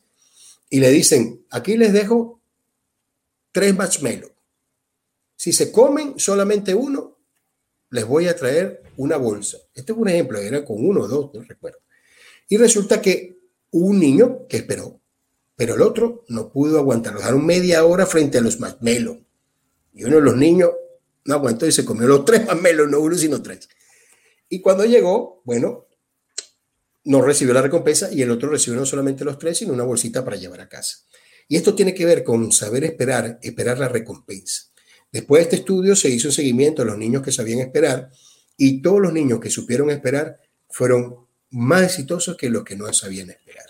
[0.70, 2.40] y le dicen, aquí les dejo
[3.52, 4.32] tres marshmallows.
[5.36, 7.17] Si se comen solamente uno,
[7.90, 9.58] les voy a traer una bolsa.
[9.74, 11.78] Este es un ejemplo, era con uno o dos, no recuerdo.
[12.48, 13.38] Y resulta que
[13.70, 15.00] un niño que esperó,
[15.56, 17.14] pero el otro no pudo aguantar.
[17.14, 19.18] Lo dejaron media hora frente a los marshmallows.
[19.92, 20.70] Y uno de los niños
[21.24, 23.68] no aguantó y se comió los tres marshmallows, no uno, sino tres.
[24.48, 25.86] Y cuando llegó, bueno,
[27.04, 30.24] no recibió la recompensa y el otro recibió no solamente los tres, sino una bolsita
[30.24, 30.98] para llevar a casa.
[31.48, 34.67] Y esto tiene que ver con saber esperar, esperar la recompensa.
[35.10, 38.10] Después de este estudio se hizo seguimiento a los niños que sabían esperar
[38.56, 43.30] y todos los niños que supieron esperar fueron más exitosos que los que no sabían
[43.30, 43.66] esperar.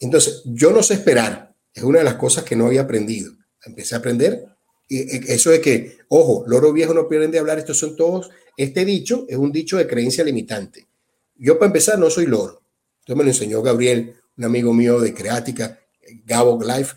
[0.00, 3.32] Entonces, yo no sé esperar, es una de las cosas que no había aprendido.
[3.64, 4.46] Empecé a aprender
[4.88, 8.84] y eso de que, ojo, loro viejo no pierden de hablar, estos son todos, este
[8.84, 10.88] dicho es un dicho de creencia limitante.
[11.36, 12.62] Yo para empezar no soy loro.
[12.98, 15.78] Esto me lo enseñó Gabriel, un amigo mío de Creática,
[16.24, 16.96] Gabo Life,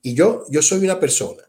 [0.00, 1.43] y yo, yo soy una persona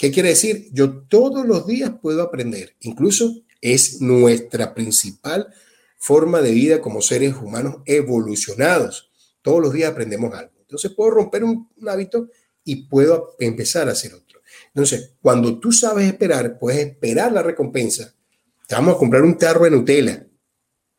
[0.00, 0.70] ¿Qué quiere decir?
[0.72, 2.74] Yo todos los días puedo aprender.
[2.80, 5.52] Incluso es nuestra principal
[5.98, 9.12] forma de vida como seres humanos evolucionados.
[9.42, 10.52] Todos los días aprendemos algo.
[10.58, 12.30] Entonces puedo romper un, hábito
[12.64, 14.40] y puedo empezar a hacer otro.
[14.68, 18.14] Entonces, cuando tú sabes esperar, puedes esperar la recompensa.
[18.66, 20.26] Te vamos a comprar un tarro de Nutella.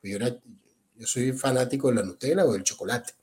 [0.03, 3.13] Yo, yo soy fanático de la Nutella o del chocolate.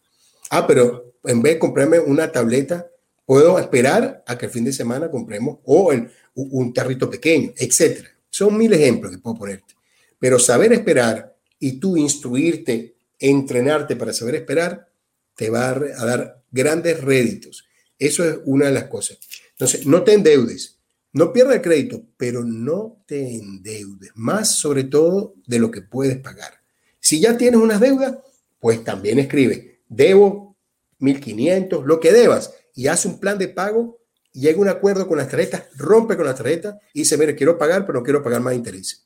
[0.50, 2.90] Ah, pero en vez de comprarme una tableta
[3.28, 5.92] Puedo esperar a que el fin de semana compremos o
[6.32, 8.08] un tarrito pequeño, etcétera.
[8.30, 9.74] Son mil ejemplos que puedo ponerte.
[10.18, 14.88] Pero saber esperar y tú instruirte, entrenarte para saber esperar,
[15.34, 17.66] te va a dar grandes réditos.
[17.98, 19.18] Eso es una de las cosas.
[19.50, 20.78] Entonces, no te endeudes,
[21.12, 26.16] no pierdas el crédito, pero no te endeudes, más sobre todo de lo que puedes
[26.16, 26.62] pagar.
[26.98, 28.16] Si ya tienes unas deudas,
[28.58, 30.56] pues también escribe, debo
[31.00, 33.98] 1.500, lo que debas, y haz un plan de pago,
[34.30, 37.58] llega a un acuerdo con las tarjetas, rompe con las tarjetas y dice, mire, quiero
[37.58, 39.04] pagar, pero no quiero pagar más intereses.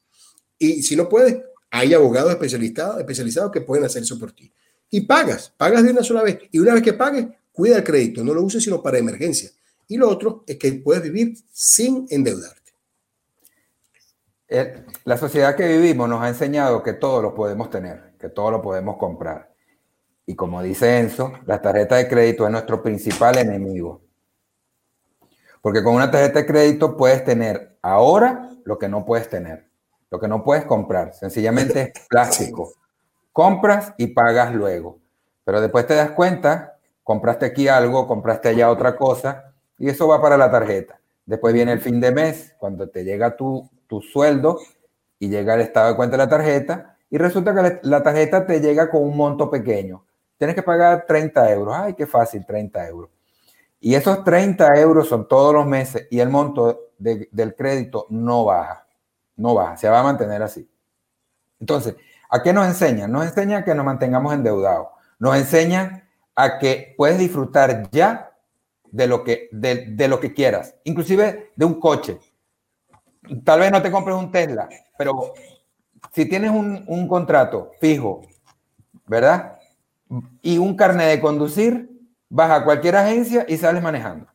[0.59, 1.39] Y si no puedes,
[1.71, 4.53] hay abogados especializados, especializados que pueden hacer eso por ti.
[4.91, 6.39] Y pagas, pagas de una sola vez.
[6.51, 9.49] Y una vez que pagues, cuida el crédito, no lo uses sino para emergencia.
[9.89, 12.73] Y lo otro es que puedes vivir sin endeudarte.
[14.49, 18.51] Eh, la sociedad que vivimos nos ha enseñado que todo lo podemos tener, que todo
[18.51, 19.52] lo podemos comprar.
[20.27, 24.03] Y como dice Enzo, la tarjeta de crédito es nuestro principal enemigo.
[25.61, 29.69] Porque con una tarjeta de crédito puedes tener ahora lo que no puedes tener,
[30.11, 31.15] lo que no puedes comprar.
[31.15, 32.73] Sencillamente es plástico.
[33.33, 34.99] Compras y pagas luego.
[35.45, 40.21] Pero después te das cuenta, compraste aquí algo, compraste allá otra cosa, y eso va
[40.23, 41.01] para la tarjeta.
[41.27, 44.59] Después viene el fin de mes, cuando te llega tu, tu sueldo
[45.19, 48.61] y llega el estado de cuenta de la tarjeta, y resulta que la tarjeta te
[48.61, 50.05] llega con un monto pequeño.
[50.43, 51.73] Tienes que pagar 30 euros.
[51.79, 53.11] Ay, qué fácil, 30 euros.
[53.79, 58.85] Y esos 30 euros son todos los meses y el monto del crédito no baja.
[59.37, 60.69] No baja, se va a mantener así.
[61.61, 61.95] Entonces,
[62.29, 63.07] ¿a qué nos enseña?
[63.07, 64.89] Nos enseña que nos mantengamos endeudados.
[65.21, 68.33] Nos enseña a que puedes disfrutar ya
[68.91, 72.19] de lo que, de, lo que quieras, inclusive de un coche.
[73.45, 75.35] Tal vez no te compres un Tesla, pero
[76.13, 78.23] si tienes un, un contrato fijo,
[79.07, 79.62] ¿verdad?
[80.43, 81.91] Y un carnet de conducir,
[82.29, 84.27] vas a cualquier agencia y sales manejando.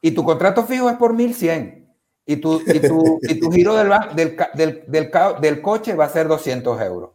[0.00, 1.88] Y tu contrato fijo es por 1100.
[2.26, 4.36] Y tu, y tu, y tu giro del, del,
[4.86, 7.10] del, del, coche va a ser 200 euros.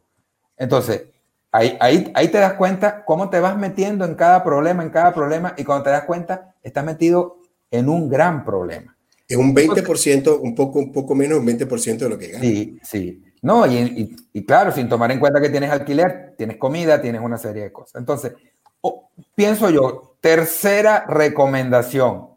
[0.57, 1.03] Entonces,
[1.51, 5.55] Ahí, ahí, te das cuenta cómo te vas metiendo en cada problema, en cada problema,
[5.57, 7.39] y cuando te das cuenta, estás metido
[7.71, 8.95] en un gran problema.
[9.27, 12.47] Es un 20%, un poco, un poco menos, un 20% de lo que ganas.
[12.47, 13.23] Sí, sí.
[13.41, 17.37] No, y, y, claro, sin tomar en cuenta que tienes alquiler, tienes comida, tienes una
[17.37, 17.99] serie de cosas.
[17.99, 18.33] Entonces,
[19.35, 22.29] pienso yo, tercera recomendación,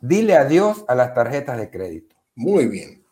[0.00, 2.16] dile adiós a las tarjetas de crédito.
[2.34, 3.04] Muy bien.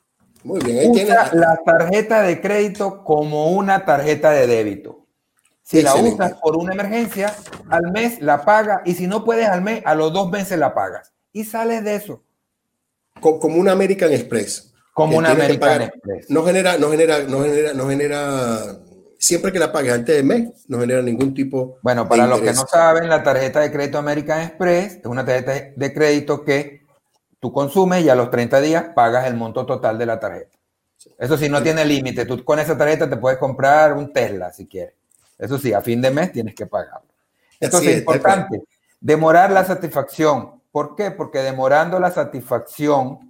[0.42, 0.78] Muy bien.
[0.78, 5.06] Ahí Usa la tarjeta de crédito como una tarjeta de débito.
[5.62, 7.34] Si la usas por una emergencia,
[7.68, 10.72] al mes la pagas y si no puedes al mes, a los dos meses la
[10.72, 11.12] pagas.
[11.30, 12.22] Y sales de eso.
[13.20, 14.67] Como una American Express.
[14.98, 16.28] Como una American Express.
[16.28, 18.76] No genera, no genera, no genera, no genera,
[19.16, 22.52] siempre que la pagues antes del mes, no genera ningún tipo Bueno, para los que
[22.52, 26.82] no saben, la tarjeta de crédito American Express es una tarjeta de crédito que
[27.38, 30.58] tú consumes y a los 30 días pagas el monto total de la tarjeta.
[31.16, 32.26] Eso sí, no tiene límite.
[32.26, 34.94] Tú con esa tarjeta te puedes comprar un Tesla si quieres.
[35.38, 37.08] Eso sí, a fin de mes tienes que pagarlo.
[37.60, 38.64] Entonces, es importante,
[39.00, 40.60] demorar la satisfacción.
[40.72, 41.12] ¿Por qué?
[41.12, 43.27] Porque demorando la satisfacción,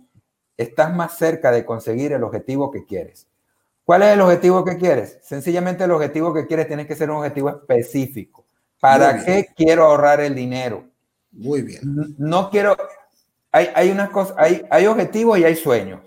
[0.59, 3.27] estás más cerca de conseguir el objetivo que quieres.
[3.85, 5.19] ¿Cuál es el objetivo que quieres?
[5.23, 8.45] Sencillamente el objetivo que quieres tiene que ser un objetivo específico.
[8.81, 10.85] ¿Para qué quiero ahorrar el dinero?
[11.33, 11.81] Muy bien.
[12.19, 12.77] No quiero,
[13.51, 16.01] hay, hay unas cosas, hay, hay objetivos y hay sueños.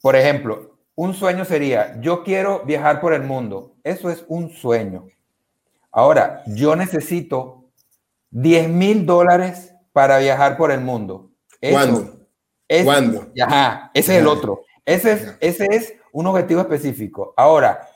[0.00, 3.76] Por ejemplo, un sueño sería, yo quiero viajar por el mundo.
[3.84, 5.06] Eso es un sueño.
[5.92, 7.70] Ahora, yo necesito
[8.30, 11.30] 10 mil dólares para viajar por el mundo.
[11.60, 12.15] ¿Cuándo?
[12.84, 13.32] ¿Cuándo?
[13.40, 14.62] Ajá, ese es el otro.
[14.84, 17.34] Ese es, ese es un objetivo específico.
[17.36, 17.88] Ahora,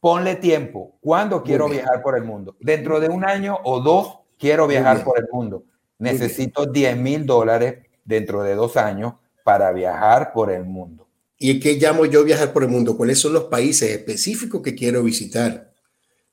[0.00, 0.98] ponle tiempo.
[1.00, 2.56] ¿Cuándo quiero viajar por el mundo?
[2.60, 5.64] Dentro de un año o dos quiero viajar por el mundo
[6.00, 11.06] necesito 10 mil dólares dentro de dos años para viajar por el mundo.
[11.38, 12.96] ¿Y qué llamo yo viajar por el mundo?
[12.96, 15.72] ¿Cuáles son los países específicos que quiero visitar?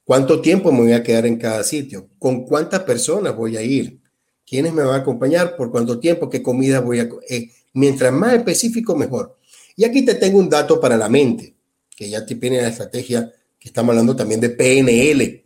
[0.04, 2.10] ¿Cuánto tiempo me voy a quedar en cada sitio?
[2.18, 4.02] ¿Con cuántas personas voy a ir?
[4.48, 5.56] ¿Quiénes me van a acompañar?
[5.58, 6.30] ¿Por cuánto tiempo?
[6.30, 9.38] ¿Qué comida voy a eh, Mientras más específico, mejor.
[9.76, 11.56] Y aquí te tengo un dato para la mente,
[11.96, 15.44] que ya te viene la estrategia que estamos hablando también de PNL.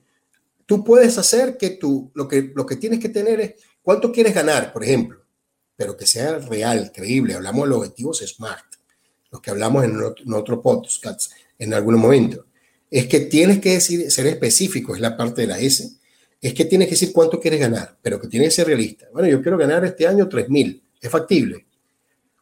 [0.66, 4.36] Tú puedes hacer que tú, lo que, lo que tienes que tener es ¿Cuánto quieres
[4.36, 5.26] ganar, por ejemplo?
[5.76, 7.34] Pero que sea real, creíble.
[7.34, 8.66] Hablamos de los objetivos SMART,
[9.32, 12.46] los que hablamos en otro, otro podcast en algún momento.
[12.92, 15.94] Es que tienes que decir, ser específico, es la parte de la S.
[16.42, 19.08] Es que tienes que decir cuánto quieres ganar, pero que tienes que ser realista.
[19.14, 21.68] Bueno, yo quiero ganar este año 3 mil, es factible.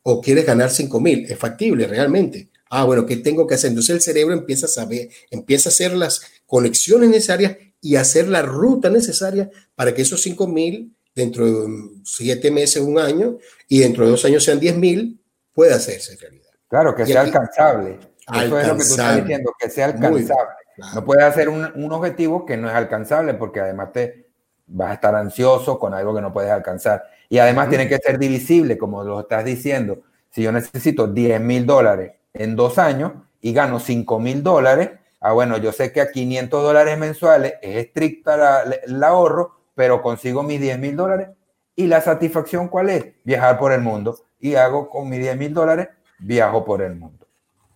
[0.04, 2.50] O quieres ganar 5 mil, es factible realmente.
[2.70, 3.70] Ah, bueno, ¿qué tengo que hacer?
[3.70, 8.42] Entonces el cerebro empieza a saber, empieza a hacer las conexiones necesarias y hacer la
[8.42, 11.68] ruta necesaria para que esos 5 mil dentro de
[12.06, 15.22] siete meses, un año, y dentro de dos años sean 10 mil,
[15.54, 16.52] puede hacerse realidad.
[16.68, 18.00] Claro, que sea alcanzable.
[18.32, 20.59] Eso es lo que tú estás diciendo, que sea alcanzable.
[20.94, 24.30] No puedes hacer un, un, objetivo que no es alcanzable porque además te,
[24.70, 27.04] vas a estar ansioso con algo que no puedes alcanzar.
[27.28, 30.02] Y además tiene que ser divisible, como lo estás diciendo.
[30.30, 35.34] Si yo necesito 10 mil dólares en dos años y gano 5 mil dólares, ah,
[35.34, 40.62] bueno, yo sé que a 500 dólares mensuales es estricta el ahorro, pero consigo mis
[40.62, 41.30] 10 mil dólares.
[41.76, 43.06] ¿Y la satisfacción cuál es?
[43.24, 44.18] Viajar por el mundo.
[44.40, 45.90] Y hago con mis 10 mil dólares,
[46.20, 47.19] viajo por el mundo.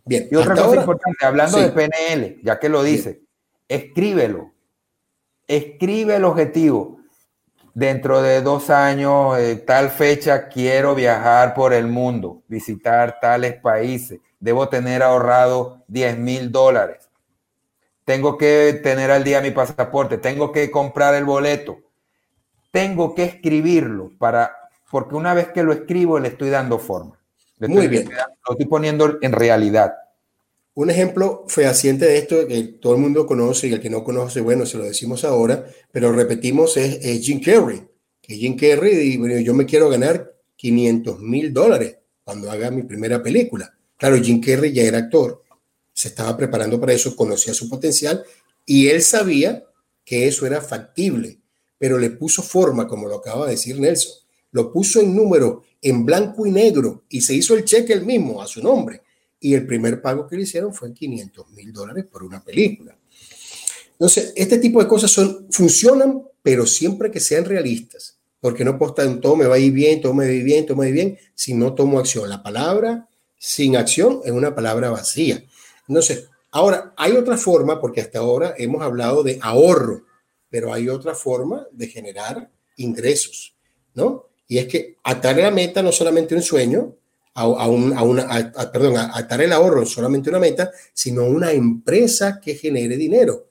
[0.05, 0.27] Bien.
[0.29, 3.21] Y otra cosa importante, hablando de PNL, ya que lo dice,
[3.67, 4.51] escríbelo.
[5.47, 6.99] Escribe el objetivo.
[7.75, 14.19] Dentro de dos años, eh, tal fecha, quiero viajar por el mundo, visitar tales países.
[14.39, 17.09] Debo tener ahorrado 10 mil dólares.
[18.05, 20.17] Tengo que tener al día mi pasaporte.
[20.19, 21.79] Tengo que comprar el boleto.
[22.69, 24.55] Tengo que escribirlo para,
[24.91, 27.22] porque una vez que lo escribo, le estoy dando forma.
[27.67, 28.09] Muy bien.
[28.47, 29.93] Lo estoy poniendo en realidad.
[30.75, 34.41] Un ejemplo fehaciente de esto que todo el mundo conoce y el que no conoce,
[34.41, 37.83] bueno, se lo decimos ahora, pero repetimos, es, Jim Carrey.
[38.21, 43.21] Que Jim Carrey, bueno, yo me quiero ganar 500 mil dólares cuando haga mi primera
[43.21, 43.71] película.
[43.97, 45.43] Claro, Jim Carrey ya era actor,
[45.93, 48.23] se estaba preparando para eso, conocía su potencial
[48.65, 49.63] y él sabía
[50.03, 51.39] que eso era factible,
[51.77, 54.22] pero le puso forma, como lo acaba de decir Nelson.
[54.53, 58.41] Lo puso en número, en blanco y negro, y se hizo el cheque el mismo
[58.41, 59.03] a su nombre
[59.43, 62.97] y el primer pago que le hicieron fue 500 mil dólares por una película.
[63.91, 69.19] Entonces, este tipo de cosas son, funcionan, pero siempre que sean realistas, porque no postan
[69.19, 70.93] todo me va a ir bien, todo me va bien, todo me va a ir
[70.93, 72.29] bien, si no tomo acción.
[72.29, 75.43] La palabra sin acción es una palabra vacía.
[75.89, 80.05] Entonces, ahora hay otra forma, porque hasta ahora hemos hablado de ahorro,
[80.49, 83.57] pero hay otra forma de generar ingresos,
[83.93, 84.29] ¿no?
[84.47, 86.95] Y es que atar la meta no solamente un sueño,
[87.35, 92.55] a, una, perdón, a atar el ahorro en solamente una meta, sino una empresa que
[92.55, 93.47] genere dinero.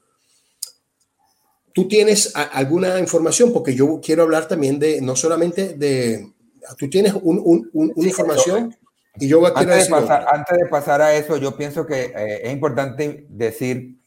[1.75, 6.33] Tú tienes alguna información, porque yo quiero hablar también de, no solamente de,
[6.79, 8.77] tú tienes un, una información
[9.17, 12.05] y yo voy a antes, de pasar, antes de pasar a eso, yo pienso que
[12.05, 13.99] eh, es importante decir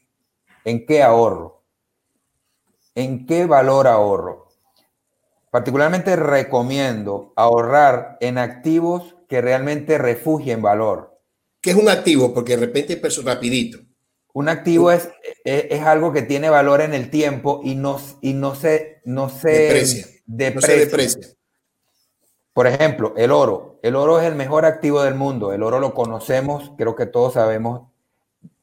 [0.64, 1.62] en qué ahorro,
[2.94, 4.45] en qué valor ahorro.
[5.50, 11.18] Particularmente recomiendo ahorrar en activos que realmente refugien valor.
[11.60, 12.34] ¿Qué es un activo?
[12.34, 13.78] Porque de repente es rapidito.
[14.32, 15.08] Un activo es,
[15.44, 19.48] es, algo que tiene valor en el tiempo y no, y no se, no se
[19.48, 20.06] deprecia.
[20.26, 21.28] No se deprecia.
[22.52, 23.78] Por ejemplo, el oro.
[23.82, 25.52] El oro es el mejor activo del mundo.
[25.52, 27.88] El oro lo conocemos, creo que todos sabemos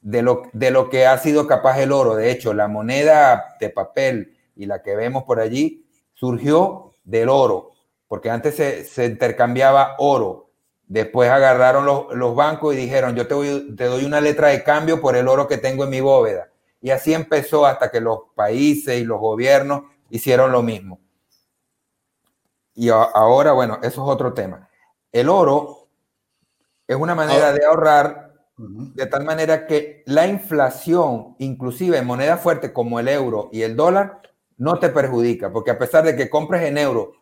[0.00, 2.14] de lo, de lo que ha sido capaz el oro.
[2.14, 5.83] De hecho, la moneda de papel y la que vemos por allí
[6.24, 7.72] surgió del oro,
[8.08, 10.44] porque antes se, se intercambiaba oro
[10.86, 13.34] Después agarraron los, bancos y dijeron, yo te,
[13.74, 16.50] te doy una letra de cambio por el oro que tengo en mi bóveda.
[16.80, 21.00] Y así empezó hasta que los países y los gobiernos hicieron lo mismo.
[22.74, 24.68] Y ahora, bueno, eso es otro tema.
[25.10, 25.88] El oro
[26.86, 32.72] es una manera de ahorrar de tal manera que la inflación, inclusive en moneda fuerte
[32.72, 34.20] como el euro y el dólar,
[34.56, 37.14] no te perjudica, porque a pesar de que compres en euro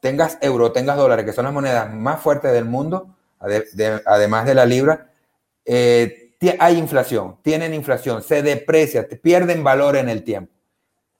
[0.00, 4.66] tengas euro, tengas dólares, que son las monedas más fuertes del mundo, además de la
[4.66, 5.10] libra,
[5.64, 10.52] eh, hay inflación, tienen inflación, se deprecia, pierden valor en el tiempo.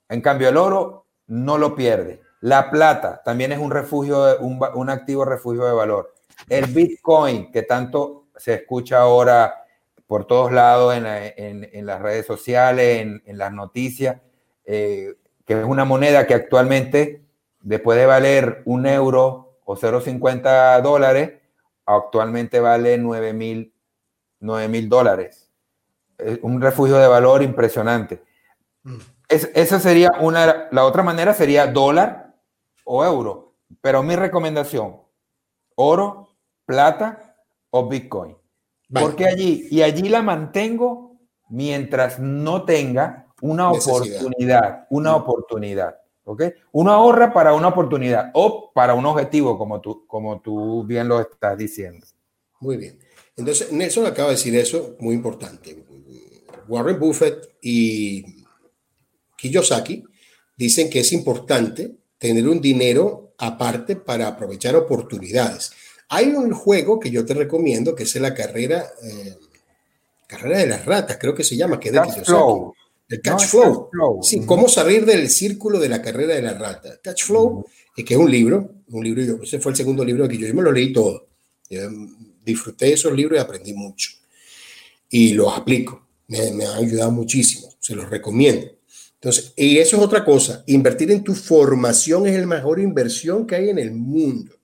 [0.08, 2.20] En cambio, el oro no lo pierde.
[2.40, 6.14] La plata también es un refugio, un, activo refugio de valor.
[6.48, 9.64] El Bitcoin, que tanto se escucha ahora
[10.06, 14.20] por todos lados en, las redes sociales, en, las noticias,
[14.64, 15.14] eh,
[15.46, 17.24] que es una moneda que actualmente
[17.60, 21.32] después de valer un euro o 0,50 dólares,
[21.84, 25.50] actualmente vale 9 mil dólares.
[26.18, 28.22] Es un refugio de valor impresionante.
[28.82, 28.98] Mm.
[29.28, 32.36] esa sería una, la otra manera sería dólar
[32.84, 34.98] o euro, pero mi recomendación,
[35.74, 37.36] oro, plata
[37.70, 38.36] o Bitcoin.
[38.92, 45.96] Porque allí, y allí la mantengo mientras no tenga una oportunidad, una oportunidad.
[46.26, 46.42] ¿ok?
[46.72, 51.20] Uno ahorra para una oportunidad o para un objetivo, como tú, como tú bien lo
[51.20, 52.06] estás diciendo.
[52.60, 52.98] Muy bien.
[53.36, 55.84] Entonces, Nelson acaba de decir eso, muy importante.
[56.68, 58.44] Warren Buffett y
[59.36, 60.04] Kiyosaki
[60.56, 65.72] dicen que es importante tener un dinero aparte para aprovechar oportunidades.
[66.08, 69.36] Hay un juego que yo te recomiendo que es la carrera, eh,
[70.26, 72.76] carrera de las ratas, creo que se llama, que es de Kiyosaki.
[73.08, 73.90] El catch flow.
[74.22, 76.98] Sí, cómo salir del círculo de la carrera de la rata.
[77.02, 80.46] Catch flow, que es un libro, un libro, ese fue el segundo libro que yo,
[80.46, 81.28] yo me lo leí todo.
[82.44, 84.10] disfruté de esos libros y aprendí mucho.
[85.08, 86.06] Y los aplico.
[86.28, 87.72] Me, me han ayudado muchísimo.
[87.78, 88.66] Se los recomiendo.
[89.14, 93.54] Entonces, y eso es otra cosa, invertir en tu formación es la mejor inversión que
[93.54, 94.54] hay en el mundo.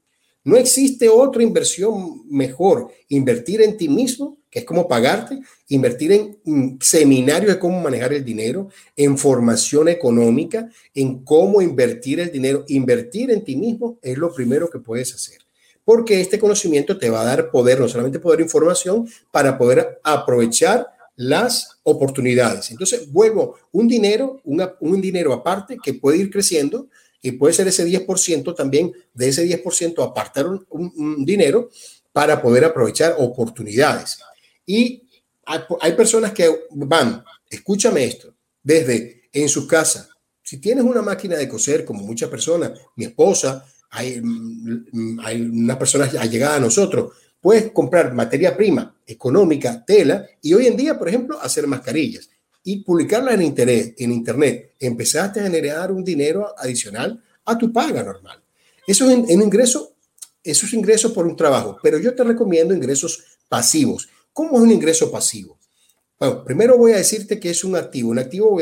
[0.45, 2.93] No existe otra inversión mejor.
[3.09, 8.13] Invertir en ti mismo, que es como pagarte, invertir en mm, seminarios de cómo manejar
[8.13, 12.65] el dinero, en formación económica, en cómo invertir el dinero.
[12.69, 15.39] Invertir en ti mismo es lo primero que puedes hacer.
[15.85, 20.87] Porque este conocimiento te va a dar poder, no solamente poder información, para poder aprovechar
[21.17, 22.71] las oportunidades.
[22.71, 26.89] Entonces, vuelvo un dinero, un dinero aparte que puede ir creciendo
[27.23, 31.71] y puede ser ese 10% también, de ese 10% apartar un, dinero
[32.13, 34.19] para poder aprovechar oportunidades.
[34.73, 35.07] Y
[35.45, 40.09] hay, personas que van, escúchame esto, desde en su casa,
[40.43, 45.79] si tienes una máquina de coser, como muchas personas, mi esposa, hay, mm, hay una
[45.79, 51.11] persona allegada a nosotros, puedes comprar materia prima económica, tela, y hoy en día, por
[51.11, 52.31] ejemplo, hacer mascarillas
[52.65, 58.03] y publicarla en internet, en internet, empezaste a generar un dinero adicional a tu paga
[58.03, 58.43] normal.
[58.87, 59.97] Eso es un ingreso,
[60.43, 64.09] eso es ingreso por un trabajo, pero yo te recomiendo ingresos pasivos.
[64.33, 65.59] ¿Cómo es un ingreso pasivo?
[66.19, 68.11] Bueno, primero voy a decirte que es un activo.
[68.11, 68.57] Un activo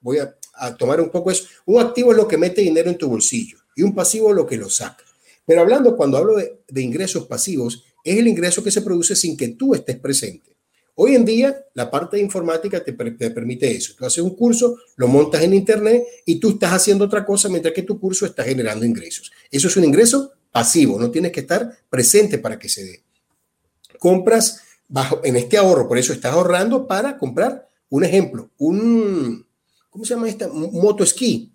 [0.00, 0.36] voy a,
[0.76, 3.82] tomar un poco es un activo es lo que mete dinero en tu bolsillo y
[3.82, 5.02] un pasivo es lo que lo saca.
[5.46, 9.48] Pero hablando cuando hablo de, ingresos pasivos, es el ingreso que se produce sin que
[9.48, 10.56] tú estés presente.
[10.94, 13.94] Hoy en día, la parte de informática te, permite eso.
[13.96, 17.74] Tú haces un curso, lo montas en Internet y tú estás haciendo otra cosa mientras
[17.74, 19.32] que tu curso está generando ingresos.
[19.50, 23.02] Eso es un ingreso pasivo, no tienes que estar presente para que se dé.
[23.98, 24.60] Compras
[24.92, 29.46] bajo, en este ahorro, por eso estás ahorrando para comprar, un ejemplo, un,
[29.88, 30.50] ¿cómo se llama esta?
[30.50, 31.48] Un moto esquí.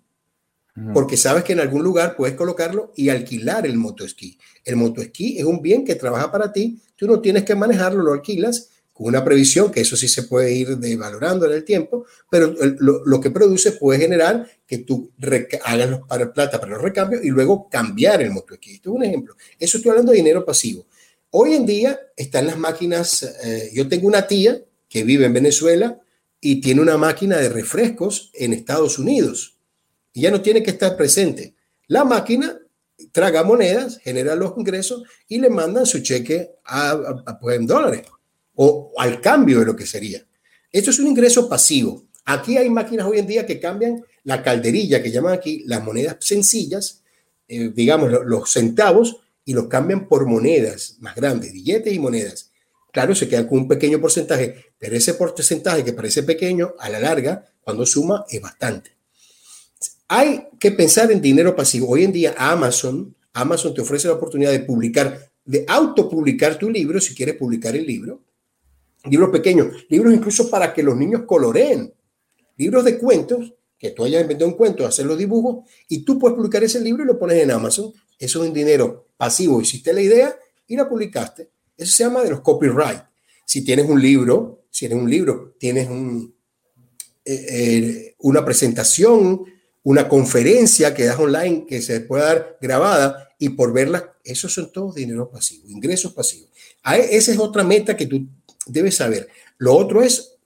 [0.94, 4.38] Porque sabes que en algún lugar puedes colocarlo y alquilar el moto esquí.
[4.64, 8.00] El moto esquí es un bien que trabaja para ti, tú no tienes que manejarlo,
[8.00, 12.06] lo alquilas con una previsión, que eso sí se puede ir devalorando en el tiempo,
[12.30, 15.10] pero lo, que produce puede generar que tú
[15.64, 18.74] hagas para plata para los recambios y luego cambiar el moto aquí.
[18.74, 19.34] Esto es un ejemplo.
[19.58, 20.86] Eso estoy hablando de dinero pasivo.
[21.30, 26.00] Hoy en día están las máquinas, eh, yo tengo una tía que vive en Venezuela
[26.40, 29.58] y tiene una máquina de refrescos en Estados Unidos
[30.14, 31.54] y ya no tiene que estar presente.
[31.86, 32.58] La máquina
[33.12, 38.02] traga monedas, genera los ingresos y le mandan su cheque a, pues, en dólares
[38.54, 40.24] o al cambio de lo que sería.
[40.72, 42.04] Esto es un ingreso pasivo.
[42.24, 46.16] Aquí hay máquinas hoy en día que cambian la calderilla, que llaman aquí las monedas
[46.20, 47.02] sencillas,
[47.46, 49.18] eh, digamos los centavos,
[49.48, 52.52] y los cambian por monedas más grandes, billetes y monedas.
[52.92, 57.00] Claro, se quedan con un pequeño porcentaje, pero ese porcentaje que parece pequeño, a la
[57.00, 58.90] larga, cuando suma, es bastante.
[60.06, 61.88] Hay que pensar en dinero pasivo.
[61.88, 67.00] Hoy en día Amazon, Amazon te ofrece la oportunidad de publicar, de autopublicar tu libro,
[67.00, 68.20] si quieres publicar el libro,
[69.04, 71.90] libros pequeños, libros incluso para que los niños coloreen,
[72.58, 76.36] libros de cuentos, que tú hayas inventado un cuento, hacer los dibujos, y tú puedes
[76.36, 77.94] publicar ese libro y lo pones en Amazon.
[78.18, 79.60] Eso es un dinero pasivo.
[79.60, 81.50] Hiciste la idea y la publicaste.
[81.76, 83.02] Eso se llama de los copyright.
[83.44, 86.30] Si tienes un libro, si eres un libro, tienes eh,
[87.24, 89.44] eh, una presentación,
[89.84, 94.72] una conferencia que das online que se puede dar grabada y por verla, esos son
[94.72, 96.50] todos dinero pasivo, ingresos pasivos.
[96.84, 98.26] Esa es otra meta que tú
[98.66, 99.28] debes saber.
[99.56, 100.36] Lo otro es,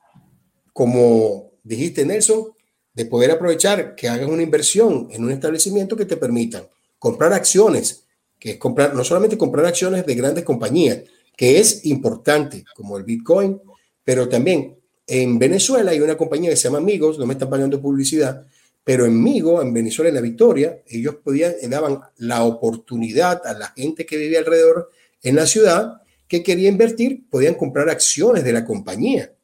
[0.72, 2.52] como dijiste Nelson,
[2.94, 6.66] de poder aprovechar que hagas una inversión en un establecimiento que te permitan
[7.02, 8.04] comprar acciones,
[8.38, 11.00] que es comprar, no solamente comprar acciones de grandes compañías,
[11.36, 13.60] que es importante, como el Bitcoin,
[14.04, 14.78] pero también
[15.08, 18.46] en Venezuela hay una compañía que se llama Amigos, no me están pagando publicidad,
[18.84, 23.72] pero en Migo, en Venezuela, en la Victoria, ellos podían, daban la oportunidad a la
[23.76, 24.88] gente que vivía alrededor
[25.24, 29.34] en la ciudad que quería invertir podían comprar acciones de la compañía,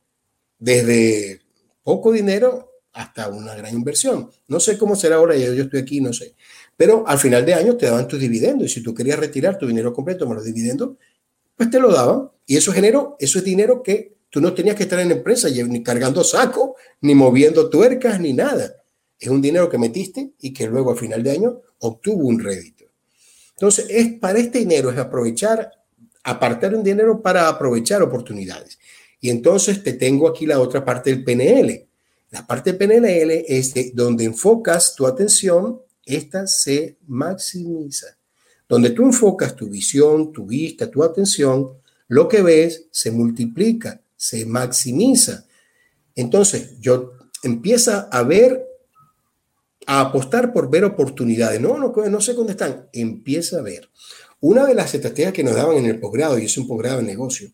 [0.60, 1.40] desde
[1.82, 4.30] poco dinero hasta una gran inversión.
[4.46, 6.36] No sé cómo será ahora, yo, yo estoy aquí, no sé.
[6.78, 9.66] Pero al final de año te daban tus dividendos y si tú querías retirar tu
[9.66, 10.92] dinero completo con los dividendos,
[11.54, 12.30] pues te lo daban.
[12.46, 15.82] Y eso generó, eso es dinero que tú no tenías que estar en empresa ni
[15.82, 18.76] cargando saco, ni moviendo tuercas, ni nada.
[19.18, 22.84] Es un dinero que metiste y que luego al final de año obtuvo un rédito.
[23.50, 25.78] Entonces, es para este dinero es aprovechar
[26.28, 28.78] apartar un dinero para aprovechar oportunidades.
[29.20, 31.86] Y entonces te tengo aquí la otra parte del PNL.
[32.30, 38.16] La parte PNL es de donde enfocas tu atención, esta se maximiza.
[38.68, 41.72] Donde tú enfocas tu visión, tu vista, tu atención,
[42.08, 45.46] lo que ves se multiplica, se maximiza.
[46.14, 48.66] Entonces, yo empieza a ver,
[49.86, 51.60] a apostar por ver oportunidades.
[51.60, 52.88] No, no, no sé dónde están.
[52.92, 53.88] Empieza a ver.
[54.40, 57.06] Una de las estrategias que nos daban en el posgrado, y es un posgrado en
[57.06, 57.50] negocio,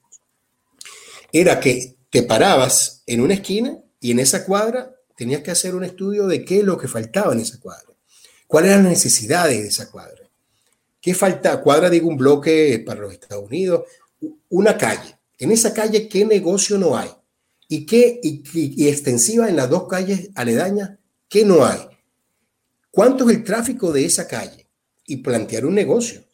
[1.33, 5.85] era que te parabas en una esquina y en esa cuadra tenías que hacer un
[5.85, 7.94] estudio de qué es lo que faltaba en esa cuadra,
[8.55, 10.31] cuáles eran las necesidades de esa cuadra.
[11.01, 11.61] ¿Qué falta?
[11.61, 13.83] Cuadra, digo, un bloque para los Estados Unidos,
[14.49, 15.19] una calle.
[15.39, 17.11] En esa calle, ¿qué negocio no hay?
[17.67, 20.93] ¿Y qué y, extensiva en las dos calles aledañas,
[21.29, 21.81] qué no hay?
[22.93, 24.69] ¿Cuánto es el tráfico de esa calle?
[25.05, 26.25] Y plantear un negocio.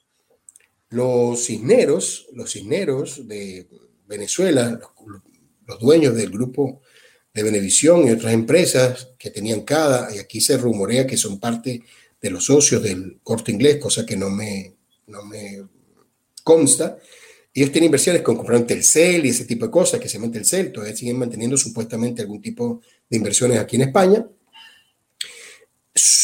[0.90, 3.66] Los cisneros, los cisneros de
[4.06, 4.78] Venezuela,
[5.66, 6.82] los, dueños del grupo
[7.32, 11.82] de Benevisión y otras empresas que tenían cada, y aquí se rumorea que son parte
[12.20, 15.62] de los socios del corte inglés, cosa que no me, no me
[16.42, 16.98] consta.
[17.52, 20.72] Ellos tienen inversiones con compraron Telcel y ese tipo de cosas, que se llama Telcel,
[20.72, 24.26] todavía siguen manteniendo supuestamente algún tipo de inversiones aquí en España.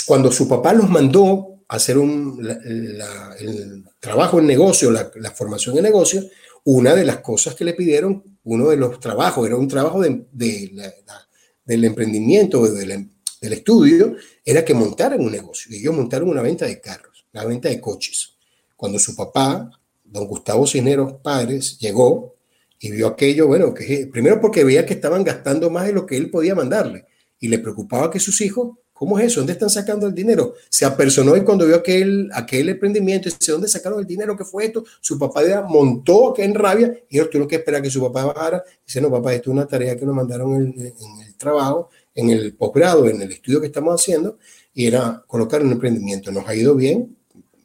[0.07, 6.23] Cuando su papá los mandó hacer un, el trabajo en negocio, la, formación en negocio,
[6.65, 10.27] una de las cosas que le pidieron, uno de los trabajos, era un trabajo de,
[10.33, 15.75] del emprendimiento, del, del estudio, era que montaran un negocio.
[15.75, 18.35] Y ellos montaron una venta de carros, una venta de coches.
[18.77, 19.71] Cuando su papá,
[20.05, 22.37] don Gustavo Cisneros Padres, llegó
[22.79, 26.17] y vio aquello, bueno, que primero porque veía que estaban gastando más de lo que
[26.17, 27.07] él podía mandarle
[27.41, 29.41] y le preocupaba que sus hijos ¿Cómo es eso?
[29.41, 30.55] ¿Dónde están sacando el dinero?
[30.71, 34.35] Se apersonó y cuando vio aquel, aquel emprendimiento, dice, ¿dónde sacaron el dinero?
[34.35, 34.87] ¿Qué fue esto?
[35.03, 38.65] Su papá montó que en rabia y él tuvo que esperar que su papá bajara.
[38.87, 42.55] Dice, no, papá, esto es una tarea que nos mandaron en, el trabajo, en el
[42.55, 44.39] posgrado, en el estudio que estamos haciendo,
[44.73, 46.33] y era colocar un emprendimiento.
[46.33, 47.15] Nos ha ido bien,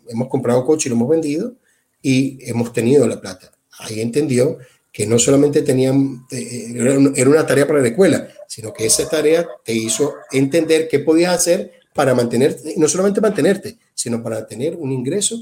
[0.10, 1.56] hemos comprado coche y lo hemos vendido
[2.02, 3.54] y hemos tenido la plata.
[3.80, 4.58] Ahí entendió
[4.92, 9.74] que no solamente tenían, era una tarea para la escuela, sino que esa tarea te
[9.74, 15.38] hizo entender qué podías hacer para mantenerte, no solamente mantenerte, sino para tener un ingreso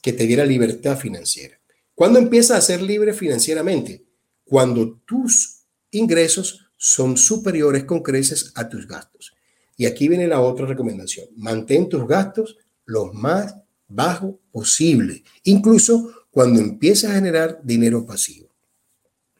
[0.00, 1.58] que te diera libertad financiera.
[1.94, 4.04] ¿Cuándo empiezas a ser libre financieramente?
[4.44, 9.34] Cuando tus ingresos son superiores con creces a tus gastos.
[9.76, 11.26] Y aquí viene la otra recomendación.
[11.36, 13.54] Mantén tus gastos los más
[13.88, 18.53] bajos posible, incluso cuando empieces a generar dinero pasivo.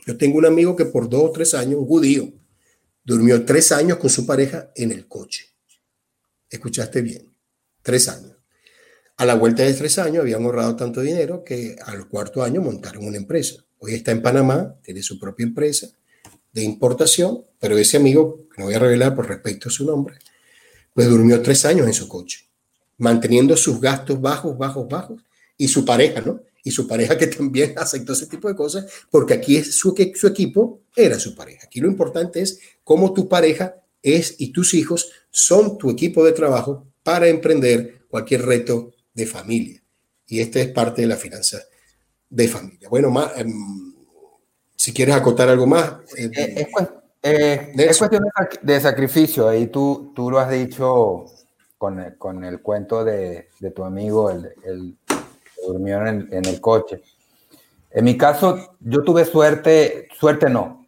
[0.07, 2.33] Yo tengo un amigo que por dos o tres años, un judío,
[3.05, 5.47] durmió tres años con su pareja en el coche.
[6.51, 7.35] Escuchaste bien,
[7.83, 8.37] tres años.
[9.17, 13.07] A la vuelta de tres años habían ahorrado tanto dinero que al cuarto año montaron
[13.07, 13.65] una empresa.
[13.79, 15.89] Hoy está en Panamá, tiene su propia empresa
[16.53, 20.17] de importación, pero ese amigo, que no voy a revelar por respecto a su nombre,
[20.95, 22.49] pues durmió tres años en su coche,
[22.97, 25.23] manteniendo sus gastos bajos, bajos, bajos,
[25.57, 26.41] y su pareja, ¿no?
[26.65, 30.27] Y su pareja que también aceptó ese tipo de cosas, porque aquí es su, su
[30.27, 31.67] equipo era su pareja.
[31.67, 36.33] Aquí lo importante es cómo tu pareja es y tus hijos son tu equipo de
[36.33, 39.83] trabajo para emprender cualquier reto de familia.
[40.27, 41.61] Y esta es parte de la finanza
[42.31, 42.89] de familia.
[42.89, 43.95] Bueno, más, em,
[44.75, 46.01] si quieres acotar algo más.
[46.17, 46.69] Eh, eh,
[47.23, 48.25] eh, es, cuestión
[48.63, 51.27] de sacrificio, ahí tú, tú lo has dicho
[51.79, 54.97] con el, con el cuento de, de tu amigo, el, el
[55.67, 57.03] durmió en el, coche.
[57.91, 60.87] En mi caso, yo tuve suerte, suerte no.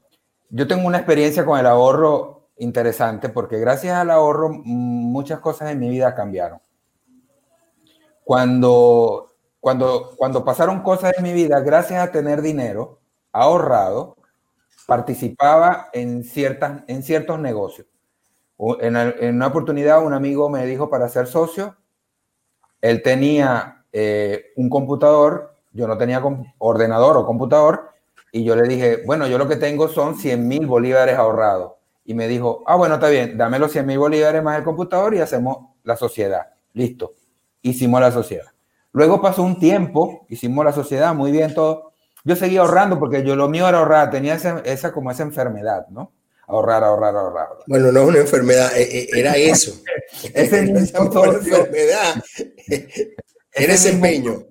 [0.51, 5.79] Yo tengo una experiencia con el ahorro interesante porque gracias al ahorro muchas cosas en
[5.79, 6.61] mi vida cambiaron.
[8.25, 12.99] Cuando, cuando, cuando pasaron cosas en mi vida, gracias a tener dinero
[13.33, 14.17] ahorrado,
[14.87, 17.87] participaba en, ciertas, en ciertos negocios.
[18.81, 21.77] En, en una oportunidad un amigo me dijo para ser socio,
[22.81, 26.23] él tenía eh, un computador, yo no tenía
[26.59, 27.93] ordenador o computador,
[28.31, 31.73] y yo le dije, bueno, yo lo que tengo son 100 mil bolívares ahorrados.
[32.05, 35.15] Y me dijo, ah, bueno, está bien, dame los 100 mil bolívares más el computador
[35.15, 36.43] y hacemos la sociedad.
[36.75, 37.15] Listo,
[37.63, 38.45] hicimos la sociedad.
[38.93, 41.95] Luego pasó un tiempo, hicimos la sociedad, muy bien todo.
[42.23, 45.87] Yo seguía ahorrando porque yo lo mío era ahorrar, tenía esa, esa como esa enfermedad,
[45.89, 46.13] ¿no?
[46.49, 47.49] Ahorrar, ahorrar, ahorrar.
[47.67, 49.73] Bueno, no es una enfermedad, e, e, era eso.
[50.35, 52.23] Es una enfermedad.
[53.57, 54.45] Ese empeño.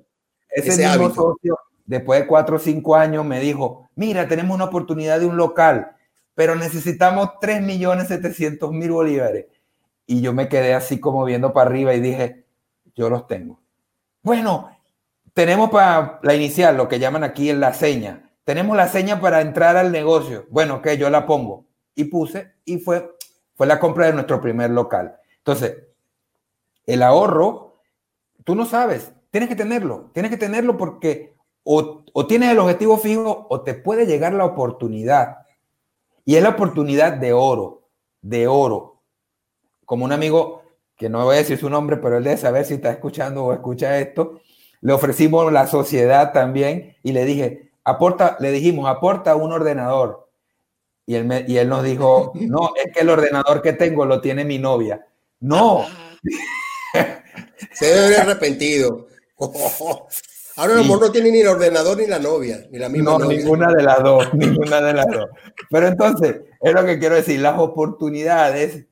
[0.50, 5.20] Ese, mismo socio, después de cuatro o cinco años, me dijo, mira, tenemos una oportunidad
[5.20, 5.92] de un local,
[6.34, 9.46] pero necesitamos 3.700.000 bolívares.
[10.08, 12.46] Y yo me quedé así como viendo para arriba y dije,
[12.96, 13.60] yo los tengo.
[14.22, 14.72] Bueno,
[15.34, 18.32] tenemos para la inicial, lo que llaman aquí en la seña.
[18.44, 20.46] Tenemos la seña para entrar al negocio.
[20.50, 21.66] Bueno, que yo la pongo.
[21.96, 23.16] Y puse, y fue,
[23.56, 25.16] fue la compra de nuestro primer local.
[25.40, 25.76] Entonces,
[26.86, 27.65] el ahorro
[28.46, 33.48] Tú no sabes, tienes que tenerlo, tienes que tenerlo porque o, tienes el objetivo fijo
[33.50, 35.40] o te puede llegar la oportunidad.
[36.24, 37.90] Y es la oportunidad de oro,
[38.22, 39.02] de oro.
[39.84, 40.62] Como un amigo,
[40.96, 43.54] que no voy a decir su nombre, pero él debe saber si está escuchando o
[43.54, 44.40] escucha esto,
[44.82, 50.30] le ofrecimos la sociedad también y le dije, aporta, le dijimos, aporta un ordenador.
[51.08, 54.46] Y él, y él nos dijo, no, es que el ordenador que tengo lo tiene
[54.46, 55.06] mi novia.
[55.40, 55.86] No.
[57.74, 59.08] Se debe haber arrepentido.
[60.58, 63.26] Ahora el amor no tiene ni el ordenador ni la novia, ni la misma No,
[63.26, 65.30] ninguna de las dos, ninguna de las dos.
[65.70, 68.86] Pero entonces, es lo que quiero decir, las oportunidades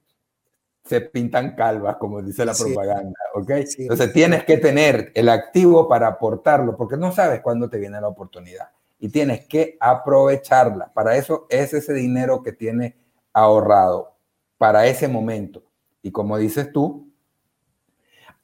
[0.85, 3.49] se pintan calvas, como dice la propaganda, ¿ok?
[3.77, 8.09] Entonces tienes que tener el activo para aportarlo, porque no sabes cuándo te viene la
[8.09, 10.91] oportunidad y tienes que aprovecharla.
[10.93, 12.93] Para eso es ese dinero que tienes
[13.31, 14.15] ahorrado,
[14.57, 15.63] para ese momento.
[16.01, 17.12] Y como dices tú,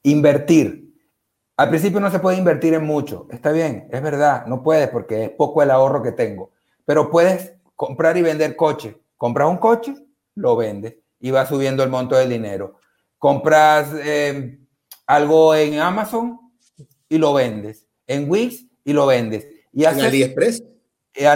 [0.02, 0.90] invertir
[1.60, 5.24] al principio no se puede invertir en mucho, está bien, es verdad, no puedes porque
[5.24, 6.52] es poco el ahorro que tengo,
[6.86, 8.98] pero puedes comprar y vender coche.
[9.18, 9.94] Compras un coche,
[10.36, 12.76] lo vendes y va subiendo el monto del dinero.
[13.18, 14.58] Compras eh,
[15.06, 16.40] algo en Amazon
[17.10, 19.46] y lo vendes, en Wix y lo vendes.
[19.70, 20.64] Y ¿En AliExpress?
[21.12, 21.26] En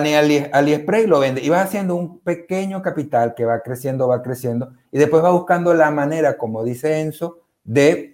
[0.54, 1.44] AliExpress y lo vendes.
[1.44, 4.72] Y vas haciendo un pequeño capital que va creciendo, va creciendo.
[4.90, 8.13] Y después va buscando la manera, como dice Enzo, de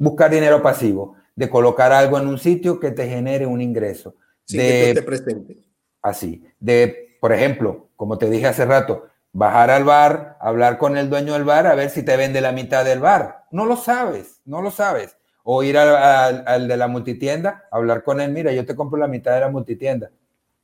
[0.00, 4.16] buscar dinero pasivo de colocar algo en un sitio que te genere un ingreso.
[4.48, 5.58] De, que presente.
[6.02, 11.08] Así, de, por ejemplo, como te dije hace rato, bajar al bar, hablar con el
[11.08, 13.44] dueño del bar a ver si te vende la mitad del bar.
[13.52, 15.16] No lo sabes, no lo sabes.
[15.44, 19.34] O ir al, de la multitienda, hablar con él, mira, yo te compro la mitad
[19.34, 20.10] de la multitienda.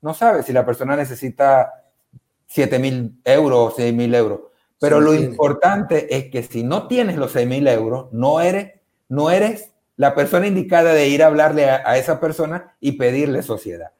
[0.00, 1.72] No sabes si la persona necesita
[2.46, 4.40] 7 mil euros o 6 mil euros.
[4.80, 8.75] Pero lo importante es que si no tienes los 6 mil euros, no eres,
[9.08, 13.92] no eres la persona indicada de ir a hablarle a, esa persona y pedirle sociedad.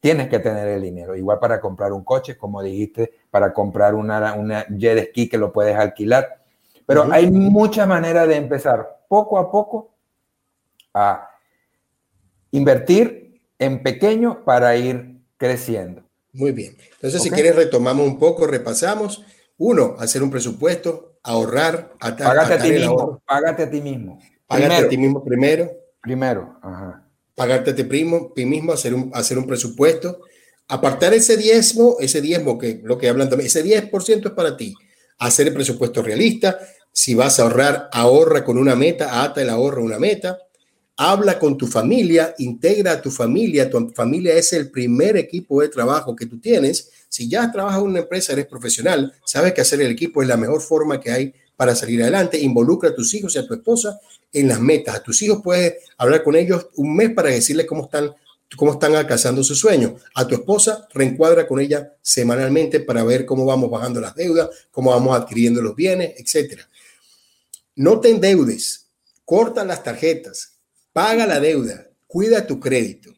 [0.00, 4.34] Tienes que tener el dinero, igual para comprar un coche, como dijiste, para comprar una,
[4.34, 6.40] una jet ski que lo puedes alquilar.
[6.86, 9.90] Pero hay muchas maneras de empezar poco a poco
[10.94, 11.30] a
[12.52, 16.02] invertir en pequeño para ir creciendo.
[16.32, 16.76] Muy bien.
[16.94, 19.24] Entonces, si quieres, retomamos un poco, repasamos.
[19.56, 24.18] Uno, hacer un presupuesto, ahorrar, atar, págate a ti mismo, Págate a ti mismo.
[24.46, 25.70] Pagarte a ti mismo primero.
[26.00, 27.04] Primero, ajá.
[27.34, 30.22] Pagarte a ti, primo, ti mismo, hacer un, hacer un presupuesto.
[30.68, 34.74] Apartar ese diezmo, ese diezmo que lo que hablan también, ese 10% es para ti.
[35.18, 36.58] Hacer el presupuesto realista.
[36.92, 40.38] Si vas a ahorrar, ahorra con una meta, ata el ahorro a una meta.
[40.96, 43.70] Habla con tu familia, integra a tu familia.
[43.70, 46.90] Tu familia es el primer equipo de trabajo que tú tienes.
[47.08, 50.36] Si ya trabajas en una empresa, eres profesional, sabes que hacer el equipo es la
[50.36, 52.38] mejor forma que hay para salir adelante.
[52.38, 53.98] Involucra a tus hijos y a tu esposa
[54.32, 54.96] en las metas.
[54.96, 58.14] A tus hijos puedes hablar con ellos un mes para decirles cómo están,
[58.56, 59.96] cómo están alcanzando su sueño.
[60.14, 64.90] A tu esposa reencuadra con ella semanalmente para ver cómo vamos bajando las deudas, cómo
[64.90, 66.60] vamos adquiriendo los bienes, etc.
[67.74, 68.86] No te endeudes,
[69.24, 70.58] corta las tarjetas,
[70.92, 73.14] paga la deuda, cuida tu crédito,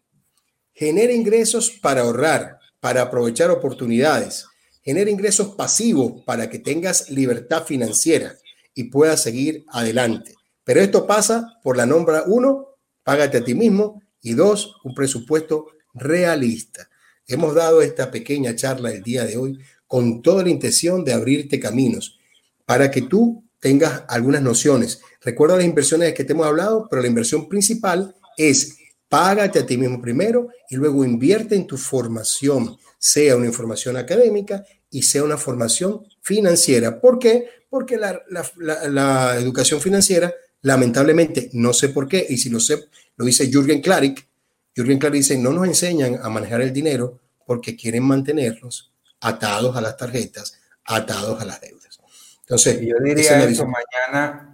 [0.73, 4.47] genera ingresos para ahorrar, para aprovechar oportunidades
[4.83, 8.37] genera ingresos pasivos para que tengas libertad financiera
[8.75, 10.35] y puedas seguir adelante.
[10.65, 15.67] Pero esto pasa por la nombra uno, págate a ti mismo y dos, un presupuesto
[15.95, 16.89] realista.
[17.27, 21.61] Hemos dado esta pequeña charla el día de hoy con toda la intención de abrirte
[21.61, 22.19] caminos
[22.65, 25.01] para que tú tengas algunas nociones.
[25.21, 28.79] Recuerda las inversiones de que te hemos hablado, pero la inversión principal es
[29.11, 34.65] págate a ti mismo primero y luego invierte en tu formación sea una información académica
[34.89, 37.01] y sea una formación financiera.
[37.01, 37.49] ¿Por qué?
[37.69, 40.33] Porque la, educación financiera,
[40.63, 42.85] lamentablemente, no sé por qué, y si lo sé,
[43.17, 44.27] lo dice Jürgen Klarik,
[44.75, 49.81] Jürgen Klarik dice, no nos enseñan a manejar el dinero porque quieren mantenerlos atados a
[49.81, 51.99] las tarjetas, atados a las deudas.
[52.43, 54.53] Entonces, yo diría eso mañana,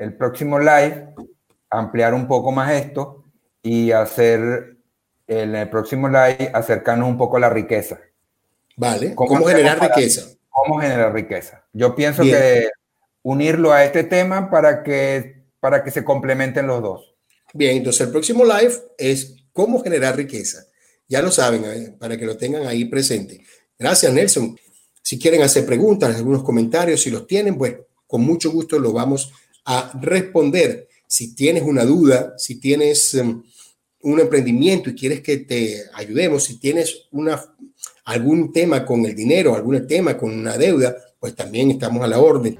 [0.00, 1.14] el próximo live,
[1.70, 3.24] ampliar un poco más esto
[3.62, 4.76] y hacer
[5.26, 8.00] en el próximo live acercarnos un poco a la riqueza.
[8.76, 10.26] Vale, ¿cómo, generar riqueza?
[10.48, 11.64] ¿Cómo generar riqueza?
[11.72, 12.68] Yo pienso que
[13.22, 17.14] unirlo a este tema para que, para que se complementen los dos.
[17.52, 20.64] Bien, entonces el próximo live es cómo generar riqueza.
[21.08, 23.44] Ya lo saben, eh, para que lo tengan ahí presente.
[23.78, 24.56] Gracias, Nelson.
[25.02, 29.32] Si quieren hacer preguntas, algunos comentarios, si los tienen, pues con mucho gusto lo vamos
[29.64, 30.87] a responder.
[31.08, 33.14] Si tienes una duda, si tienes...
[33.14, 33.42] Em,
[34.02, 37.08] un emprendimiento y quieres que te ayudemos, si tienes
[38.04, 42.18] algún tema con el dinero, algún tema con una deuda, pues también estamos a la
[42.18, 42.58] orden.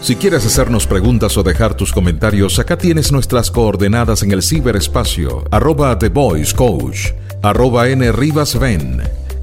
[0.00, 5.44] Si quieres hacernos preguntas o dejar tus comentarios, acá tienes nuestras coordenadas en el ciberespacio,
[5.50, 7.12] arroba The Voice Coach,
[7.42, 8.56] arroba N Rivas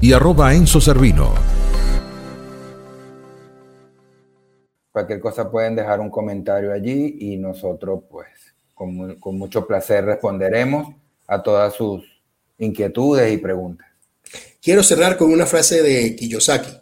[0.00, 1.34] y arroba Enzo Servino.
[4.96, 8.28] Cualquier cosa pueden dejar un comentario allí y nosotros pues
[8.72, 12.02] con, mucho placer responderemos a todas sus
[12.56, 13.86] inquietudes y preguntas.
[14.62, 16.80] quiero cerrar con una frase de Kiyosaki.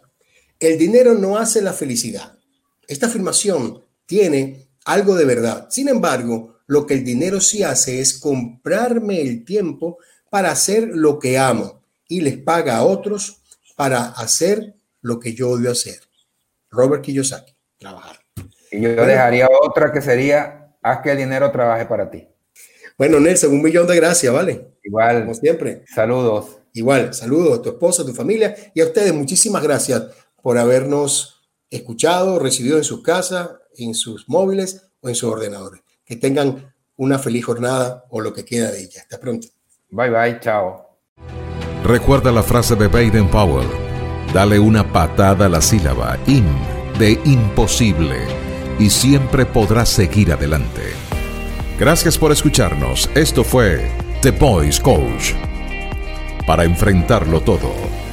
[0.61, 2.39] El dinero no hace la felicidad.
[2.87, 5.67] Esta afirmación tiene algo de verdad.
[5.69, 9.97] Sin embargo, lo que el dinero sí hace es comprarme el tiempo
[10.29, 13.41] para hacer lo que amo y les paga a otros
[13.75, 15.99] para hacer lo que yo odio hacer.
[16.71, 17.54] Robert Kiyosaki,
[17.85, 18.19] trabajar.
[18.71, 22.27] Y yo dejaría otra que sería, haz que el dinero trabaje para ti.
[22.97, 24.77] Bueno, Nelson, un millón de gracias, ¿vale?
[24.83, 25.21] Igual.
[25.21, 25.83] Como siempre.
[25.93, 26.57] Saludos.
[26.73, 29.13] Igual, saludos a tu esposa, a tu familia y a ustedes.
[29.13, 30.03] Muchísimas gracias
[30.41, 35.81] por habernos escuchado, recibido en sus casas, en sus móviles o en sus ordenadores.
[36.05, 39.01] Que tengan una feliz jornada o lo que queda de ella.
[39.01, 39.47] Hasta pronto.
[39.89, 40.99] Bye bye, chao.
[41.83, 43.67] Recuerda la frase de Baden Powell.
[44.33, 48.17] Dale una patada a la sílaba in de imposible
[48.79, 50.81] y siempre podrás seguir adelante.
[51.77, 53.09] Gracias por escucharnos.
[53.15, 53.89] Esto fue
[54.21, 55.33] The Voice Coach.
[56.47, 58.04] Para enfrentarlo todo.